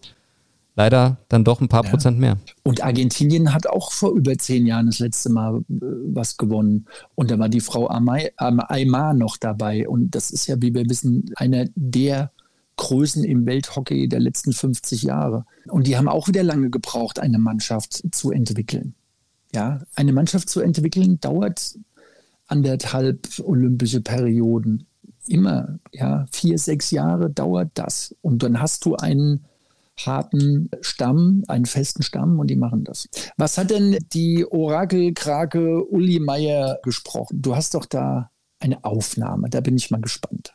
leider 0.76 1.18
dann 1.28 1.44
doch 1.44 1.60
ein 1.60 1.68
paar 1.68 1.84
ja. 1.84 1.90
Prozent 1.90 2.18
mehr. 2.18 2.38
Und 2.62 2.82
Argentinien 2.82 3.54
hat 3.54 3.66
auch 3.66 3.92
vor 3.92 4.12
über 4.12 4.36
zehn 4.36 4.66
Jahren 4.66 4.86
das 4.86 4.98
letzte 4.98 5.30
Mal 5.30 5.58
äh, 5.58 5.62
was 5.70 6.36
gewonnen. 6.36 6.86
Und 7.14 7.30
da 7.30 7.38
war 7.38 7.48
die 7.48 7.60
Frau 7.60 7.88
Aymar 7.88 9.14
noch 9.14 9.36
dabei. 9.36 9.88
Und 9.88 10.14
das 10.14 10.30
ist 10.30 10.46
ja, 10.46 10.56
wie 10.60 10.74
wir 10.74 10.88
wissen, 10.88 11.30
einer 11.36 11.66
der 11.74 12.32
Größen 12.76 13.22
im 13.22 13.46
Welthockey 13.46 14.08
der 14.08 14.20
letzten 14.20 14.52
50 14.52 15.04
Jahre. 15.04 15.44
Und 15.68 15.86
die 15.86 15.96
haben 15.96 16.08
auch 16.08 16.28
wieder 16.28 16.42
lange 16.42 16.70
gebraucht, 16.70 17.20
eine 17.20 17.38
Mannschaft 17.38 18.02
zu 18.12 18.32
entwickeln. 18.32 18.94
Ja, 19.54 19.82
eine 19.94 20.12
Mannschaft 20.12 20.48
zu 20.48 20.60
entwickeln 20.60 21.20
dauert 21.20 21.78
anderthalb 22.48 23.28
olympische 23.44 24.00
Perioden. 24.00 24.86
Immer, 25.28 25.78
ja, 25.92 26.26
vier, 26.32 26.58
sechs 26.58 26.90
Jahre 26.90 27.30
dauert 27.30 27.70
das. 27.74 28.14
Und 28.20 28.42
dann 28.42 28.60
hast 28.60 28.84
du 28.84 28.96
einen 28.96 29.44
harten 29.98 30.70
Stamm, 30.80 31.44
einen 31.48 31.66
festen 31.66 32.02
Stamm 32.02 32.38
und 32.38 32.48
die 32.48 32.56
machen 32.56 32.84
das. 32.84 33.08
Was 33.36 33.58
hat 33.58 33.70
denn 33.70 33.98
die 34.12 34.46
Orakelkrake 34.46 35.84
Uli 35.84 36.20
Meier 36.20 36.78
gesprochen? 36.82 37.40
Du 37.40 37.54
hast 37.54 37.74
doch 37.74 37.86
da 37.86 38.30
eine 38.60 38.84
Aufnahme, 38.84 39.50
da 39.50 39.60
bin 39.60 39.76
ich 39.76 39.90
mal 39.90 40.00
gespannt. 40.00 40.52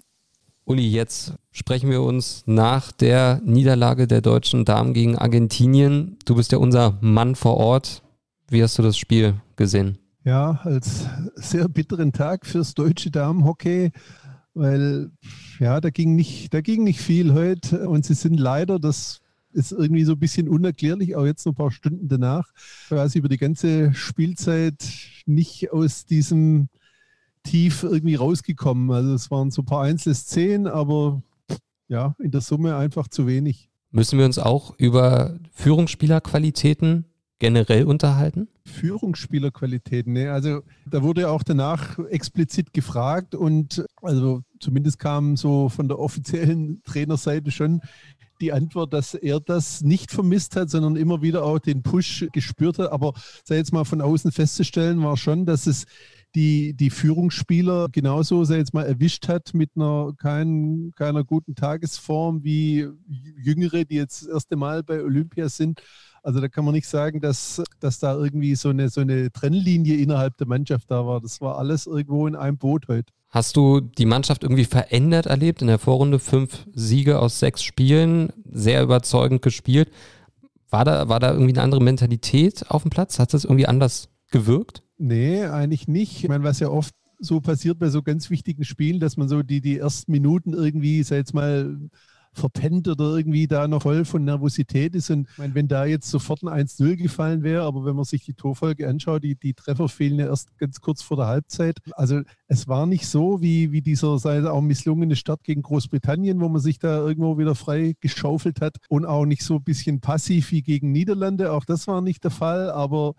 Uli, 0.66 0.88
jetzt 0.88 1.34
sprechen 1.52 1.90
wir 1.90 2.04
uns 2.04 2.44
nach 2.46 2.92
der 2.92 3.42
Niederlage 3.44 4.06
der 4.06 4.22
deutschen 4.22 4.66
Damen 4.66 4.94
gegen 4.94 5.18
Argentinien. 5.18 6.18
Du 6.26 6.36
bist 6.36 6.52
ja 6.52 6.60
unser 6.60 6.98
Mann 7.02 7.34
vor 7.34 7.58
Ort. 7.58 8.04
Wie 8.50 8.62
hast 8.62 8.78
du 8.78 8.84
das 8.84 8.96
Spiel 8.96 9.36
gesehen? 9.56 9.98
Ja, 10.24 10.60
als 10.64 11.08
sehr 11.36 11.68
bitteren 11.68 12.12
Tag 12.12 12.46
fürs 12.46 12.76
deutsche 12.76 13.10
Damenhockey, 13.10 13.92
weil 14.54 15.12
ja, 15.60 15.82
da 15.82 15.90
ging 15.90 16.16
nicht, 16.16 16.54
da 16.54 16.62
ging 16.62 16.84
nicht 16.84 17.00
viel 17.00 17.34
heute 17.34 17.90
und 17.90 18.06
sie 18.06 18.14
sind 18.14 18.40
leider, 18.40 18.78
das 18.78 19.22
ist 19.52 19.72
irgendwie 19.72 20.04
so 20.04 20.14
ein 20.14 20.20
bisschen 20.20 20.48
unerklärlich, 20.48 21.16
auch 21.16 21.26
jetzt 21.26 21.46
noch 21.46 21.54
ein 21.54 21.58
paar 21.58 21.72
Stunden 21.72 22.08
danach, 22.08 22.52
quasi 22.88 23.20
über 23.20 23.30
die 23.30 23.38
ganze 23.38 23.94
Spielzeit 23.94 24.84
nicht 25.26 25.72
aus 25.72 26.06
diesem 26.06 26.70
Tief 27.44 27.84
irgendwie 27.84 28.16
rausgekommen. 28.16 28.92
Also 28.92 29.14
es 29.14 29.32
waren 29.32 29.52
so 29.52 29.62
ein 29.62 29.66
paar 29.66 29.84
einzelne 29.84 30.16
Szenen, 30.16 30.68
aber 30.68 31.22
ja, 31.88 32.16
in 32.20 32.32
der 32.32 32.42
Summe 32.42 32.76
einfach 32.76 33.08
zu 33.08 33.28
wenig. 33.28 33.70
Müssen 33.92 34.20
wir 34.20 34.26
uns 34.26 34.38
auch 34.38 34.76
über 34.78 35.40
Führungsspielerqualitäten 35.52 37.06
generell 37.40 37.86
unterhalten? 37.86 38.50
Führungsspielerqualitäten, 38.66 40.14
ne? 40.14 40.32
Also 40.32 40.62
da 40.86 41.02
wurde 41.02 41.30
auch 41.30 41.42
danach 41.42 41.98
explizit 42.10 42.74
gefragt 42.74 43.34
und 43.34 43.84
also 44.02 44.44
zumindest 44.60 45.00
kam 45.00 45.38
so 45.38 45.70
von 45.70 45.88
der 45.88 45.98
offiziellen 45.98 46.84
Trainerseite 46.84 47.50
schon 47.50 47.82
die 48.42 48.54
Antwort, 48.54 48.94
dass 48.94 49.14
er 49.14 49.40
das 49.40 49.82
nicht 49.82 50.12
vermisst 50.12 50.56
hat, 50.56 50.70
sondern 50.70 50.96
immer 50.96 51.22
wieder 51.22 51.44
auch 51.44 51.60
den 51.60 51.84
Push 51.84 52.28
gespürt 52.32 52.80
hat. 52.80 52.92
Aber 52.92 53.14
sei 53.44 53.58
jetzt 53.58 53.74
mal 53.74 53.86
von 53.86 54.02
außen 54.02 54.32
festzustellen, 54.32 55.04
war 55.04 55.18
schon, 55.18 55.46
dass 55.46 55.68
es 55.68 55.86
die, 56.36 56.74
die 56.74 56.90
Führungsspieler 56.90 57.88
genauso, 57.92 58.44
sei 58.44 58.58
jetzt 58.58 58.74
mal, 58.74 58.86
erwischt 58.86 59.28
hat 59.28 59.54
mit 59.54 59.72
einer 59.76 60.14
kein, 60.18 60.92
keiner 60.96 61.24
guten 61.24 61.56
Tagesform 61.56 62.44
wie 62.44 62.88
Jüngere, 63.08 63.86
die 63.86 63.96
jetzt 63.96 64.22
das 64.22 64.30
erste 64.30 64.56
Mal 64.56 64.84
bei 64.84 65.04
Olympia 65.04 65.50
sind. 65.50 65.82
Also 66.24 66.40
da 66.40 66.48
kann 66.48 66.66
man 66.66 66.74
nicht 66.74 66.88
sagen, 66.88 67.22
dass, 67.22 67.62
dass 67.80 68.00
da 68.00 68.16
irgendwie 68.16 68.56
so 68.56 68.70
eine, 68.70 68.90
so 68.90 69.02
eine 69.02 69.32
Trennlinie 69.32 69.98
innerhalb 69.98 70.38
der 70.38 70.48
Mannschaft 70.48 70.90
da 70.92 71.06
war. 71.06 71.22
Das 71.22 71.42
war 71.42 71.58
alles 71.58 71.88
irgendwo 71.88 72.28
in 72.28 72.36
einem 72.36 72.58
Boot 72.58 72.88
heute. 72.88 73.12
Hast 73.30 73.58
du 73.58 73.80
die 73.80 74.06
Mannschaft 74.06 74.44
irgendwie 74.44 74.66
verändert 74.66 75.28
erlebt? 75.28 75.62
In 75.62 75.68
der 75.68 75.78
Vorrunde 75.78 76.18
fünf 76.18 76.66
Siege 76.74 77.20
aus 77.20 77.40
sechs 77.40 77.62
Spielen, 77.62 78.34
sehr 78.52 78.82
überzeugend 78.82 79.42
gespielt. 79.42 79.92
War 80.72 80.84
da, 80.84 81.10
war 81.10 81.20
da 81.20 81.32
irgendwie 81.32 81.54
eine 81.54 81.62
andere 81.62 81.82
Mentalität 81.82 82.70
auf 82.70 82.82
dem 82.82 82.90
Platz? 82.90 83.20
Hat 83.20 83.34
das 83.34 83.44
irgendwie 83.44 83.68
anders 83.68 84.10
gewirkt? 84.32 84.84
Nee, 84.98 85.44
eigentlich 85.44 85.88
nicht. 85.88 86.24
Ich 86.24 86.30
meine, 86.30 86.44
was 86.44 86.60
ja 86.60 86.70
oft 86.70 86.94
so 87.20 87.40
passiert 87.40 87.80
bei 87.80 87.90
so 87.90 88.02
ganz 88.02 88.30
wichtigen 88.30 88.64
Spielen, 88.64 89.00
dass 89.00 89.18
man 89.18 89.28
so 89.28 89.44
die, 89.44 89.62
die 89.62 89.78
ersten 89.78 90.12
Minuten 90.12 90.54
irgendwie, 90.54 91.04
sag 91.04 91.18
jetzt 91.18 91.34
mal, 91.34 91.78
verpennt 92.34 92.88
oder 92.88 93.16
irgendwie 93.16 93.48
da 93.48 93.68
noch 93.68 93.82
voll 93.82 94.06
von 94.06 94.24
Nervosität 94.24 94.96
ist. 94.96 95.10
Und 95.10 95.28
meine, 95.38 95.56
wenn 95.56 95.68
da 95.68 95.86
jetzt 95.86 96.10
sofort 96.10 96.44
ein 96.44 96.68
1-0 96.68 96.96
gefallen 96.96 97.44
wäre, 97.44 97.64
aber 97.64 97.86
wenn 97.86 97.96
man 97.96 98.06
sich 98.06 98.24
die 98.24 98.34
Torfolge 98.34 98.88
anschaut, 98.88 99.24
die, 99.24 99.36
die 99.36 99.54
Treffer 99.54 99.90
fehlen 99.90 100.20
ja 100.20 100.28
erst 100.28 100.58
ganz 100.58 100.80
kurz 100.80 101.02
vor 101.02 101.18
der 101.18 101.28
Halbzeit. 101.28 101.78
Also 101.94 102.22
es 102.48 102.68
war 102.68 102.86
nicht 102.86 103.08
so 103.08 103.42
wie, 103.42 103.72
wie 103.72 103.82
dieser 103.82 104.20
sei 104.20 104.44
auch 104.50 104.62
misslungene 104.62 105.16
Start 105.16 105.44
gegen 105.44 105.62
Großbritannien, 105.62 106.40
wo 106.40 106.50
man 106.50 106.62
sich 106.62 106.80
da 106.80 107.00
irgendwo 107.00 107.38
wieder 107.38 107.56
frei 107.56 107.96
geschaufelt 108.00 108.62
hat 108.62 108.78
und 108.90 109.06
auch 109.06 109.26
nicht 109.26 109.44
so 109.44 109.56
ein 109.56 109.64
bisschen 109.64 110.00
passiv 110.00 110.52
wie 110.52 110.62
gegen 110.62 110.92
Niederlande. 110.92 111.52
Auch 111.52 111.66
das 111.66 111.88
war 111.88 112.02
nicht 112.02 112.24
der 112.24 112.32
Fall, 112.32 112.72
aber 112.72 113.14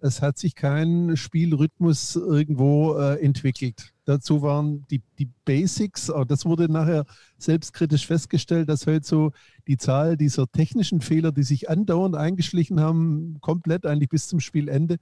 es 0.00 0.20
hat 0.20 0.38
sich 0.38 0.54
kein 0.54 1.16
Spielrhythmus 1.16 2.16
irgendwo 2.16 2.94
äh, 2.98 3.22
entwickelt. 3.22 3.93
Dazu 4.04 4.42
waren 4.42 4.84
die, 4.90 5.02
die 5.18 5.30
Basics, 5.44 6.12
das 6.28 6.44
wurde 6.44 6.70
nachher 6.70 7.04
selbstkritisch 7.38 8.06
festgestellt, 8.06 8.68
dass 8.68 8.86
heute 8.86 9.06
so 9.06 9.32
die 9.66 9.76
Zahl 9.76 10.16
dieser 10.16 10.50
technischen 10.50 11.00
Fehler, 11.00 11.32
die 11.32 11.42
sich 11.42 11.70
andauernd 11.70 12.14
eingeschlichen 12.14 12.80
haben, 12.80 13.38
komplett 13.40 13.86
eigentlich 13.86 14.10
bis 14.10 14.28
zum 14.28 14.40
Spielende, 14.40 14.98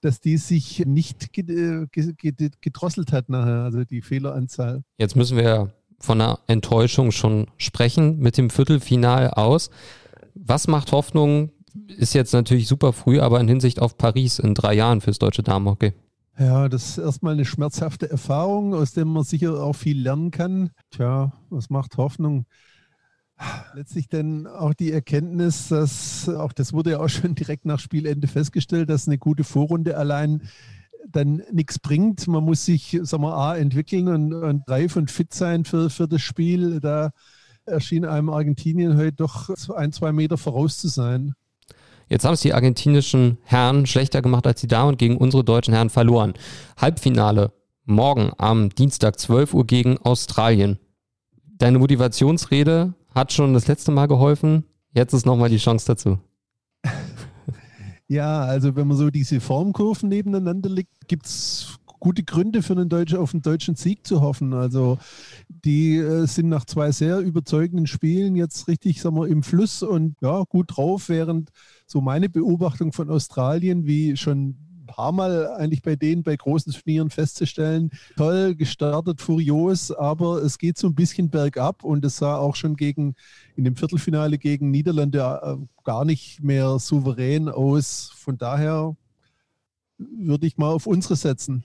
dass 0.00 0.20
die 0.20 0.36
sich 0.36 0.84
nicht 0.86 1.32
gedrosselt 1.32 3.12
hat 3.12 3.28
nachher, 3.28 3.62
also 3.62 3.84
die 3.84 4.02
Fehleranzahl. 4.02 4.82
Jetzt 4.98 5.14
müssen 5.14 5.36
wir 5.36 5.72
von 5.98 6.20
einer 6.20 6.40
Enttäuschung 6.46 7.12
schon 7.12 7.46
sprechen 7.58 8.18
mit 8.18 8.36
dem 8.36 8.50
Viertelfinal 8.50 9.30
aus. 9.30 9.70
Was 10.34 10.66
macht 10.66 10.92
Hoffnung 10.92 11.52
ist 11.86 12.14
jetzt 12.14 12.32
natürlich 12.32 12.66
super 12.66 12.92
früh, 12.92 13.20
aber 13.20 13.38
in 13.40 13.46
Hinsicht 13.46 13.80
auf 13.80 13.96
Paris 13.96 14.38
in 14.38 14.54
drei 14.54 14.74
Jahren 14.74 15.00
fürs 15.00 15.18
deutsche 15.18 15.42
Damenhockey. 15.42 15.92
Ja, 16.40 16.70
das 16.70 16.92
ist 16.92 16.98
erstmal 16.98 17.34
eine 17.34 17.44
schmerzhafte 17.44 18.10
Erfahrung, 18.10 18.72
aus 18.72 18.92
der 18.92 19.04
man 19.04 19.24
sicher 19.24 19.62
auch 19.62 19.74
viel 19.74 20.00
lernen 20.00 20.30
kann. 20.30 20.70
Tja, 20.90 21.34
was 21.50 21.68
macht 21.68 21.98
Hoffnung? 21.98 22.46
Letztlich 23.74 24.08
dann 24.08 24.46
auch 24.46 24.72
die 24.72 24.90
Erkenntnis, 24.90 25.68
dass, 25.68 26.30
auch 26.30 26.54
das 26.54 26.72
wurde 26.72 26.92
ja 26.92 27.00
auch 27.00 27.10
schon 27.10 27.34
direkt 27.34 27.66
nach 27.66 27.78
Spielende 27.78 28.26
festgestellt, 28.26 28.88
dass 28.88 29.06
eine 29.06 29.18
gute 29.18 29.44
Vorrunde 29.44 29.98
allein 29.98 30.48
dann 31.06 31.42
nichts 31.52 31.78
bringt. 31.78 32.26
Man 32.26 32.44
muss 32.44 32.64
sich, 32.64 32.98
sagen 33.02 33.22
wir, 33.22 33.34
A, 33.34 33.56
entwickeln 33.58 34.08
und, 34.08 34.32
und 34.32 34.66
reif 34.66 34.96
und 34.96 35.10
fit 35.10 35.34
sein 35.34 35.66
für, 35.66 35.90
für 35.90 36.08
das 36.08 36.22
Spiel. 36.22 36.80
Da 36.80 37.10
erschien 37.66 38.06
einem 38.06 38.30
Argentinien 38.30 38.96
heute 38.96 39.12
doch 39.12 39.50
ein, 39.74 39.92
zwei 39.92 40.12
Meter 40.12 40.38
voraus 40.38 40.78
zu 40.78 40.88
sein. 40.88 41.34
Jetzt 42.10 42.24
haben 42.24 42.34
es 42.34 42.40
die 42.40 42.52
argentinischen 42.52 43.38
Herren 43.44 43.86
schlechter 43.86 44.20
gemacht 44.20 44.44
als 44.44 44.60
die 44.60 44.66
Damen 44.66 44.90
und 44.90 44.98
gegen 44.98 45.16
unsere 45.16 45.44
deutschen 45.44 45.72
Herren 45.72 45.90
verloren. 45.90 46.34
Halbfinale 46.76 47.52
morgen 47.84 48.32
am 48.36 48.70
Dienstag 48.70 49.20
12 49.20 49.54
Uhr 49.54 49.64
gegen 49.64 49.96
Australien. 49.98 50.80
Deine 51.46 51.78
Motivationsrede 51.78 52.94
hat 53.14 53.32
schon 53.32 53.54
das 53.54 53.68
letzte 53.68 53.92
Mal 53.92 54.06
geholfen. 54.06 54.64
Jetzt 54.92 55.12
ist 55.12 55.24
nochmal 55.24 55.50
die 55.50 55.58
Chance 55.58 55.86
dazu. 55.86 56.18
Ja, 58.08 58.40
also 58.40 58.74
wenn 58.74 58.88
man 58.88 58.96
so 58.96 59.08
diese 59.10 59.38
Formkurven 59.38 60.08
nebeneinander 60.08 60.68
legt, 60.68 61.06
gibt 61.06 61.26
es 61.26 61.78
gute 62.00 62.24
Gründe 62.24 62.62
für 62.62 62.72
einen 62.72 62.88
Deutschen, 62.88 63.18
auf 63.18 63.34
einen 63.34 63.42
deutschen 63.42 63.76
Sieg 63.76 64.04
zu 64.04 64.20
hoffen. 64.20 64.52
Also 64.52 64.98
die 65.48 65.96
äh, 65.98 66.26
sind 66.26 66.48
nach 66.48 66.64
zwei 66.64 66.90
sehr 66.90 67.20
überzeugenden 67.20 67.86
Spielen 67.86 68.34
jetzt 68.34 68.66
richtig, 68.66 69.00
sagen 69.00 69.14
wir, 69.14 69.28
im 69.28 69.44
Fluss 69.44 69.84
und 69.84 70.16
ja, 70.20 70.42
gut 70.48 70.76
drauf, 70.76 71.08
während 71.08 71.50
so 71.90 72.00
meine 72.00 72.28
Beobachtung 72.28 72.92
von 72.92 73.10
Australien, 73.10 73.84
wie 73.84 74.16
schon 74.16 74.50
ein 74.50 74.86
paar 74.86 75.10
Mal 75.10 75.48
eigentlich 75.48 75.82
bei 75.82 75.96
denen 75.96 76.22
bei 76.22 76.36
großen 76.36 76.72
Turnieren 76.72 77.10
festzustellen, 77.10 77.90
toll 78.16 78.54
gestartet, 78.54 79.20
furios, 79.20 79.90
aber 79.90 80.40
es 80.40 80.58
geht 80.58 80.78
so 80.78 80.86
ein 80.86 80.94
bisschen 80.94 81.30
bergab 81.30 81.82
und 81.82 82.04
es 82.04 82.18
sah 82.18 82.36
auch 82.36 82.54
schon 82.54 82.76
gegen 82.76 83.16
in 83.56 83.64
dem 83.64 83.74
Viertelfinale 83.74 84.38
gegen 84.38 84.70
Niederlande 84.70 85.40
äh, 85.42 85.56
gar 85.82 86.04
nicht 86.04 86.44
mehr 86.44 86.78
souverän 86.78 87.48
aus. 87.48 88.12
Von 88.14 88.38
daher 88.38 88.94
würde 89.98 90.46
ich 90.46 90.58
mal 90.58 90.70
auf 90.70 90.86
unsere 90.86 91.16
setzen. 91.16 91.64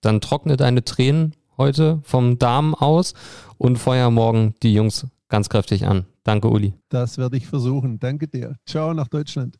Dann 0.00 0.20
trockne 0.20 0.56
deine 0.56 0.84
Tränen 0.84 1.36
heute 1.56 2.00
vom 2.02 2.40
Damen 2.40 2.74
aus 2.74 3.14
und 3.56 3.78
feuer 3.78 4.10
morgen 4.10 4.56
die 4.64 4.74
Jungs 4.74 5.06
ganz 5.34 5.48
kräftig 5.48 5.84
an. 5.84 6.06
Danke, 6.22 6.48
Uli. 6.48 6.74
Das 6.90 7.18
werde 7.18 7.36
ich 7.36 7.48
versuchen. 7.48 7.98
Danke 7.98 8.28
dir. 8.28 8.54
Ciao 8.66 8.94
nach 8.94 9.08
Deutschland. 9.08 9.58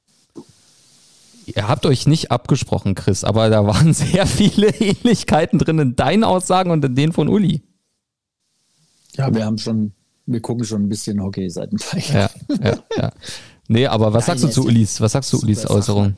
Ihr 1.47 1.67
habt 1.67 1.85
euch 1.85 2.07
nicht 2.07 2.31
abgesprochen, 2.31 2.95
Chris, 2.95 3.25
aber 3.25 3.51
da 3.51 3.67
waren 3.67 3.93
sehr 3.93 4.29
viele 4.29 4.69
Ähnlichkeiten 4.69 5.59
drin 5.59 5.81
in 5.81 5.97
deinen 5.97 6.23
Aussagen 6.23 6.71
und 6.71 6.85
in 6.85 6.95
denen 6.95 7.13
von 7.13 7.27
Uli. 7.29 7.65
Ja, 9.17 9.35
wir 9.35 9.45
haben 9.45 9.59
schon, 9.59 9.91
wir 10.27 10.41
gucken 10.41 10.65
schon 10.65 10.85
ein 10.85 10.89
bisschen 10.89 11.21
Hockey 11.21 11.51
seit 11.51 11.73
ein 11.73 11.79
paar 11.79 11.99
Jahren. 11.99 12.31
Ja, 12.49 12.71
ja, 12.71 12.79
ja. 12.97 13.13
Nee, 13.67 13.87
aber 13.89 14.13
was 14.13 14.29
Nein, 14.29 14.39
sagst 14.39 14.57
du 14.57 14.63
zu 14.63 14.69
Ulis? 14.69 15.01
Was 15.01 15.11
sagst 15.11 15.33
du 15.33 15.41
Ulis 15.41 15.69
Äußerung? 15.69 16.15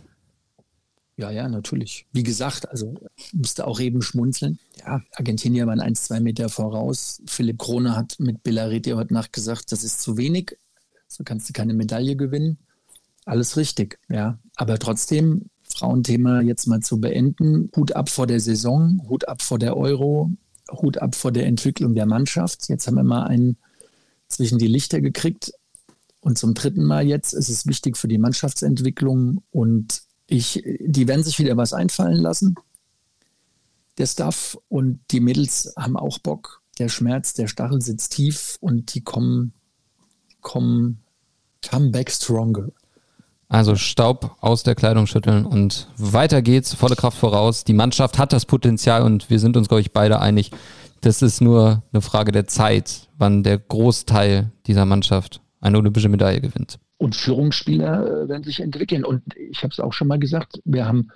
Ja, 1.19 1.31
ja, 1.31 1.49
natürlich. 1.49 2.07
Wie 2.13 2.23
gesagt, 2.23 2.69
also 2.69 2.95
musste 3.33 3.67
auch 3.67 3.81
eben 3.81 4.03
schmunzeln. 4.03 4.59
Ja, 4.79 5.01
Argentinier 5.13 5.67
waren 5.67 5.81
1, 5.81 6.05
2 6.05 6.21
Meter 6.21 6.51
voraus. 6.51 7.23
Philipp 7.27 7.59
Krone 7.59 7.97
hat 7.97 8.17
mit 8.19 8.43
Bellariti 8.43 8.91
heute 8.91 9.15
Nacht 9.15 9.33
gesagt, 9.33 9.73
das 9.73 9.83
ist 9.83 10.03
zu 10.03 10.19
wenig. 10.19 10.59
So 11.09 11.25
kannst 11.25 11.49
du 11.49 11.55
keine 11.55 11.73
Medaille 11.73 12.17
gewinnen. 12.17 12.59
Alles 13.25 13.57
richtig, 13.57 13.99
ja. 14.11 14.39
Aber 14.57 14.79
trotzdem, 14.79 15.47
Frauenthema 15.63 16.43
jetzt 16.43 16.67
mal 16.67 16.81
zu 16.81 17.01
beenden. 17.01 17.71
Hut 17.75 17.93
ab 17.93 18.11
vor 18.11 18.27
der 18.27 18.41
Saison, 18.41 19.03
Hut 19.09 19.27
ab 19.27 19.41
vor 19.41 19.59
der 19.59 19.77
Euro, 19.77 20.31
Hut 20.71 20.99
ab 20.99 21.15
vor 21.15 21.33
der 21.33 21.47
Entwicklung 21.47 21.95
der 21.95 22.07
Mannschaft. 22.07 22.69
Jetzt 22.69 22.87
haben 22.87 22.97
wir 22.97 23.05
mal 23.05 23.25
einen 23.25 23.57
zwischen 24.29 24.59
die 24.59 24.67
Lichter 24.67 25.01
gekriegt. 25.01 25.53
Und 26.21 26.37
zum 26.37 26.53
dritten 26.55 26.85
Mal 26.85 27.07
jetzt 27.07 27.33
ist 27.33 27.49
es 27.49 27.67
wichtig 27.67 27.97
für 27.97 28.09
die 28.09 28.19
Mannschaftsentwicklung 28.19 29.43
und 29.51 30.03
ich, 30.27 30.63
die 30.81 31.09
werden 31.09 31.25
sich 31.25 31.39
wieder 31.39 31.57
was 31.57 31.73
einfallen 31.73 32.17
lassen, 32.17 32.57
der 33.99 34.07
Staff. 34.07 34.59
Und 34.69 35.01
die 35.11 35.21
Mädels 35.21 35.73
haben 35.77 35.97
auch 35.97 36.19
Bock. 36.19 36.63
Der 36.79 36.89
Schmerz, 36.89 37.35
der 37.35 37.49
Stachel 37.49 37.81
sitzt 37.81 38.13
tief 38.13 38.59
und 38.61 38.95
die 38.95 39.01
kommen, 39.01 39.55
kommen, 40.43 41.03
come 41.69 41.91
back 41.91 42.11
stronger. 42.11 42.69
Also 43.49 43.77
Staub 43.77 44.37
aus 44.41 44.65
der 44.65 44.75
Kleidung 44.75 45.07
schütteln 45.07 45.47
und 45.47 45.89
weiter 45.97 46.43
geht's, 46.43 46.75
volle 46.75 46.97
Kraft 46.97 47.17
voraus. 47.17 47.63
Die 47.63 47.73
Mannschaft 47.73 48.19
hat 48.19 48.33
das 48.33 48.45
Potenzial 48.45 49.03
und 49.03 49.31
wir 49.31 49.39
sind 49.39 49.57
uns, 49.57 49.69
glaube 49.69 49.81
ich, 49.81 49.93
beide 49.93 50.21
einig. 50.21 50.51
Das 51.01 51.23
ist 51.23 51.41
nur 51.41 51.85
eine 51.93 52.03
Frage 52.03 52.33
der 52.33 52.49
Zeit, 52.49 53.09
wann 53.17 53.45
der 53.45 53.59
Großteil 53.59 54.51
dieser 54.67 54.85
Mannschaft 54.85 55.41
eine 55.61 55.79
olympische 55.79 56.09
Medaille 56.09 56.41
gewinnt 56.41 56.81
und 56.99 57.17
Führungsspieler 57.17 58.25
äh, 58.25 58.29
werden 58.29 58.45
sich 58.45 58.61
entwickeln. 58.61 59.05
Und 59.05 59.23
ich 59.37 59.63
habe 59.63 59.73
es 59.73 59.81
auch 59.81 59.93
schon 59.93 60.09
mal 60.09 60.19
gesagt, 60.19 60.61
wir 60.65 60.87
haben, 60.87 61.09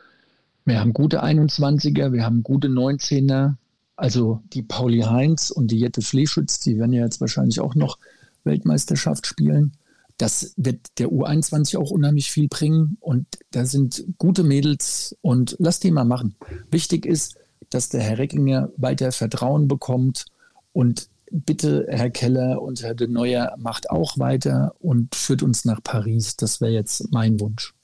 wir 0.64 0.80
haben 0.80 0.92
gute 0.92 1.22
21er, 1.22 2.12
wir 2.12 2.24
haben 2.24 2.42
gute 2.42 2.68
19er. 2.68 3.54
Also 3.96 4.42
die 4.52 4.62
Pauli 4.62 5.00
Heinz 5.00 5.50
und 5.50 5.70
die 5.70 5.78
Jette 5.78 6.02
Fleeschütz, 6.02 6.60
die 6.60 6.78
werden 6.78 6.92
ja 6.92 7.04
jetzt 7.04 7.20
wahrscheinlich 7.20 7.60
auch 7.60 7.74
noch 7.74 7.98
Weltmeisterschaft 8.44 9.26
spielen. 9.26 9.72
Das 10.16 10.52
wird 10.56 10.98
der 10.98 11.08
U21 11.08 11.78
auch 11.78 11.90
unheimlich 11.90 12.30
viel 12.30 12.48
bringen. 12.48 12.96
Und 13.00 13.26
da 13.50 13.64
sind 13.64 14.04
gute 14.18 14.42
Mädels 14.42 15.16
und 15.22 15.56
lass 15.58 15.80
die 15.80 15.90
mal 15.90 16.04
machen. 16.04 16.36
Wichtig 16.70 17.06
ist, 17.06 17.36
dass 17.70 17.88
der 17.88 18.02
Herr 18.02 18.18
Reckinger 18.18 18.70
weiter 18.76 19.12
Vertrauen 19.12 19.68
bekommt 19.68 20.26
und 20.72 21.08
bitte, 21.30 21.86
Herr 21.88 22.10
Keller 22.10 22.60
und 22.60 22.82
Herr 22.82 22.94
de 22.94 23.08
Neuer, 23.08 23.54
macht 23.58 23.90
auch 23.90 24.18
weiter 24.18 24.74
und 24.78 25.14
führt 25.14 25.42
uns 25.42 25.64
nach 25.64 25.82
Paris. 25.82 26.36
Das 26.36 26.60
wäre 26.60 26.72
jetzt 26.72 27.12
mein 27.12 27.40
Wunsch. 27.40 27.74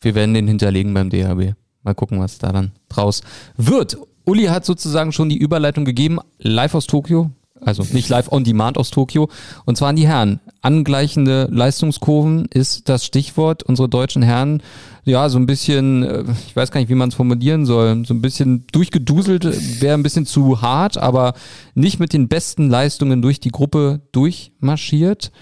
Wir 0.00 0.14
werden 0.14 0.34
den 0.34 0.48
hinterlegen 0.48 0.94
beim 0.94 1.10
DHB. 1.10 1.54
Mal 1.82 1.94
gucken, 1.94 2.20
was 2.20 2.38
da 2.38 2.52
dann 2.52 2.72
draus 2.88 3.22
wird. 3.56 3.98
Uli 4.24 4.44
hat 4.44 4.64
sozusagen 4.64 5.12
schon 5.12 5.28
die 5.28 5.38
Überleitung 5.38 5.84
gegeben, 5.84 6.18
live 6.38 6.74
aus 6.74 6.86
Tokio 6.86 7.30
also 7.60 7.86
nicht 7.92 8.08
live 8.08 8.30
on 8.32 8.44
demand 8.44 8.78
aus 8.78 8.90
Tokio. 8.90 9.28
Und 9.64 9.76
zwar 9.76 9.88
an 9.88 9.96
die 9.96 10.06
Herren. 10.06 10.40
Angleichende 10.62 11.48
Leistungskurven 11.50 12.46
ist 12.46 12.88
das 12.88 13.04
Stichwort. 13.04 13.62
Unsere 13.62 13.88
deutschen 13.88 14.22
Herren, 14.22 14.62
ja, 15.04 15.28
so 15.28 15.38
ein 15.38 15.46
bisschen, 15.46 16.02
äh, 16.02 16.24
ich 16.46 16.56
weiß 16.56 16.70
gar 16.70 16.80
nicht, 16.80 16.90
wie 16.90 16.94
man 16.94 17.10
es 17.10 17.14
formulieren 17.14 17.66
soll, 17.66 18.04
so 18.06 18.14
ein 18.14 18.22
bisschen 18.22 18.66
durchgeduselt, 18.72 19.80
wäre 19.80 19.94
ein 19.94 20.02
bisschen 20.02 20.26
zu 20.26 20.62
hart, 20.62 20.98
aber 20.98 21.34
nicht 21.74 22.00
mit 22.00 22.12
den 22.12 22.28
besten 22.28 22.68
Leistungen 22.68 23.22
durch 23.22 23.40
die 23.40 23.50
Gruppe 23.50 24.00
durchmarschiert. 24.12 25.32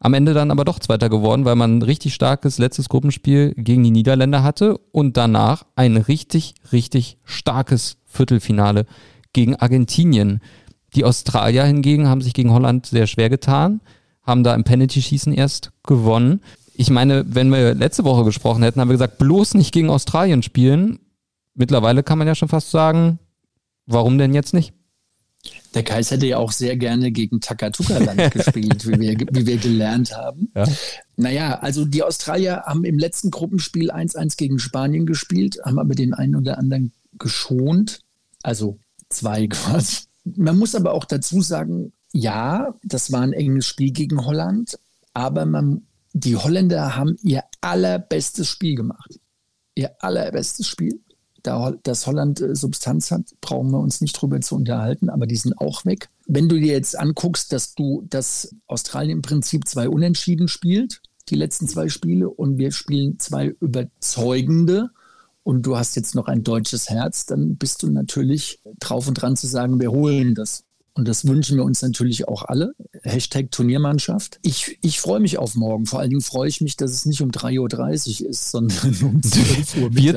Am 0.00 0.12
Ende 0.12 0.34
dann 0.34 0.50
aber 0.50 0.66
doch 0.66 0.80
Zweiter 0.80 1.08
geworden, 1.08 1.46
weil 1.46 1.56
man 1.56 1.78
ein 1.78 1.82
richtig 1.82 2.12
starkes 2.12 2.58
letztes 2.58 2.90
Gruppenspiel 2.90 3.54
gegen 3.56 3.82
die 3.82 3.90
Niederländer 3.90 4.42
hatte 4.42 4.76
und 4.92 5.16
danach 5.16 5.64
ein 5.76 5.96
richtig, 5.96 6.54
richtig 6.72 7.16
starkes 7.24 7.96
Viertelfinale 8.04 8.84
gegen 9.32 9.56
Argentinien. 9.56 10.40
Die 10.94 11.04
Australier 11.04 11.64
hingegen 11.64 12.08
haben 12.08 12.20
sich 12.20 12.34
gegen 12.34 12.52
Holland 12.52 12.86
sehr 12.86 13.06
schwer 13.06 13.30
getan, 13.30 13.80
haben 14.22 14.44
da 14.44 14.54
im 14.54 14.64
Penalty-Schießen 14.64 15.32
erst 15.32 15.72
gewonnen. 15.82 16.40
Ich 16.74 16.90
meine, 16.90 17.24
wenn 17.28 17.50
wir 17.50 17.74
letzte 17.74 18.04
Woche 18.04 18.24
gesprochen 18.24 18.62
hätten, 18.62 18.80
haben 18.80 18.88
wir 18.88 18.94
gesagt, 18.94 19.18
bloß 19.18 19.54
nicht 19.54 19.72
gegen 19.72 19.90
Australien 19.90 20.42
spielen. 20.42 20.98
Mittlerweile 21.54 22.02
kann 22.02 22.18
man 22.18 22.26
ja 22.26 22.34
schon 22.34 22.48
fast 22.48 22.70
sagen, 22.70 23.18
warum 23.86 24.18
denn 24.18 24.34
jetzt 24.34 24.54
nicht? 24.54 24.72
Der 25.74 25.82
Kais 25.82 26.10
hätte 26.10 26.26
ja 26.26 26.38
auch 26.38 26.52
sehr 26.52 26.76
gerne 26.76 27.10
gegen 27.10 27.40
Takatuka-Land 27.40 28.30
gespielt, 28.32 28.86
wie 28.86 28.98
wir, 28.98 29.16
wie 29.32 29.46
wir 29.46 29.56
gelernt 29.56 30.16
haben. 30.16 30.50
Ja. 30.54 30.66
Naja, 31.16 31.58
also 31.58 31.84
die 31.84 32.02
Australier 32.02 32.62
haben 32.66 32.84
im 32.84 32.98
letzten 32.98 33.30
Gruppenspiel 33.30 33.90
1-1 33.90 34.36
gegen 34.36 34.58
Spanien 34.58 35.04
gespielt, 35.04 35.58
haben 35.64 35.78
aber 35.78 35.94
den 35.94 36.14
einen 36.14 36.36
oder 36.36 36.58
anderen 36.58 36.92
geschont. 37.18 38.00
Also 38.42 38.78
zwei 39.08 39.46
quasi. 39.48 40.04
Man 40.24 40.58
muss 40.58 40.74
aber 40.74 40.92
auch 40.92 41.04
dazu 41.04 41.40
sagen, 41.42 41.92
ja, 42.12 42.74
das 42.82 43.12
war 43.12 43.20
ein 43.20 43.32
enges 43.32 43.66
Spiel 43.66 43.90
gegen 43.90 44.24
Holland, 44.24 44.78
aber 45.12 45.46
man, 45.46 45.86
die 46.12 46.36
Holländer 46.36 46.96
haben 46.96 47.16
ihr 47.22 47.42
allerbestes 47.60 48.48
Spiel 48.48 48.76
gemacht. 48.76 49.18
Ihr 49.74 49.90
allerbestes 50.00 50.68
Spiel. 50.68 51.00
Da, 51.42 51.72
dass 51.82 52.06
Holland 52.06 52.40
äh, 52.40 52.54
Substanz 52.54 53.10
hat, 53.10 53.34
brauchen 53.42 53.70
wir 53.70 53.78
uns 53.78 54.00
nicht 54.00 54.14
drüber 54.14 54.40
zu 54.40 54.54
unterhalten, 54.54 55.10
aber 55.10 55.26
die 55.26 55.36
sind 55.36 55.58
auch 55.58 55.84
weg. 55.84 56.08
Wenn 56.26 56.48
du 56.48 56.58
dir 56.58 56.72
jetzt 56.72 56.98
anguckst, 56.98 57.52
dass 57.52 57.74
du, 57.74 58.06
dass 58.08 58.54
Australien 58.66 59.18
im 59.18 59.22
Prinzip 59.22 59.68
zwei 59.68 59.88
Unentschieden 59.88 60.48
spielt, 60.48 61.02
die 61.28 61.34
letzten 61.34 61.68
zwei 61.68 61.88
Spiele, 61.88 62.30
und 62.30 62.56
wir 62.56 62.72
spielen 62.72 63.18
zwei 63.18 63.48
überzeugende, 63.60 64.90
und 65.44 65.64
du 65.64 65.76
hast 65.76 65.94
jetzt 65.94 66.14
noch 66.14 66.26
ein 66.26 66.42
deutsches 66.42 66.90
Herz, 66.90 67.26
dann 67.26 67.56
bist 67.56 67.82
du 67.82 67.90
natürlich 67.90 68.60
drauf 68.80 69.06
und 69.06 69.14
dran 69.14 69.36
zu 69.36 69.46
sagen, 69.46 69.78
wir 69.78 69.92
holen 69.92 70.34
das. 70.34 70.64
Und 70.96 71.08
das 71.08 71.26
wünschen 71.26 71.56
wir 71.56 71.64
uns 71.64 71.82
natürlich 71.82 72.28
auch 72.28 72.44
alle. 72.44 72.72
Hashtag 73.02 73.50
Turniermannschaft. 73.50 74.38
Ich, 74.42 74.78
ich 74.80 75.00
freue 75.00 75.18
mich 75.18 75.38
auf 75.38 75.56
morgen. 75.56 75.86
Vor 75.86 75.98
allen 75.98 76.10
Dingen 76.10 76.22
freue 76.22 76.48
ich 76.48 76.60
mich, 76.60 76.76
dass 76.76 76.92
es 76.92 77.04
nicht 77.04 77.20
um 77.20 77.32
3.30 77.32 78.22
Uhr 78.22 78.30
ist, 78.30 78.52
sondern 78.52 78.94
um 79.02 79.20
12 79.22 79.76
Uhr 79.76 79.94
wir, 79.94 80.14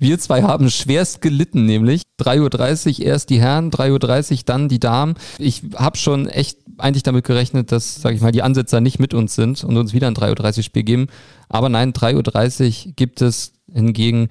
wir 0.00 0.18
zwei 0.18 0.42
haben 0.42 0.68
schwerst 0.68 1.20
gelitten, 1.20 1.64
nämlich 1.64 2.02
3.30 2.20 2.98
Uhr 2.98 3.06
erst 3.06 3.30
die 3.30 3.40
Herren, 3.40 3.70
3.30 3.70 4.32
Uhr 4.32 4.38
dann 4.44 4.68
die 4.68 4.80
Damen. 4.80 5.14
Ich 5.38 5.62
habe 5.76 5.96
schon 5.96 6.28
echt 6.28 6.58
eigentlich 6.76 7.04
damit 7.04 7.24
gerechnet, 7.24 7.70
dass, 7.70 8.02
sage 8.02 8.16
ich 8.16 8.20
mal, 8.20 8.32
die 8.32 8.42
Ansetzer 8.42 8.80
nicht 8.80 8.98
mit 8.98 9.14
uns 9.14 9.36
sind 9.36 9.62
und 9.62 9.76
uns 9.76 9.92
wieder 9.92 10.08
ein 10.08 10.16
3.30 10.16 10.56
Uhr 10.56 10.62
Spiel 10.64 10.82
geben. 10.82 11.06
Aber 11.48 11.68
nein, 11.68 11.92
3.30 11.92 12.86
Uhr 12.86 12.92
gibt 12.96 13.22
es 13.22 13.52
hingegen 13.72 14.28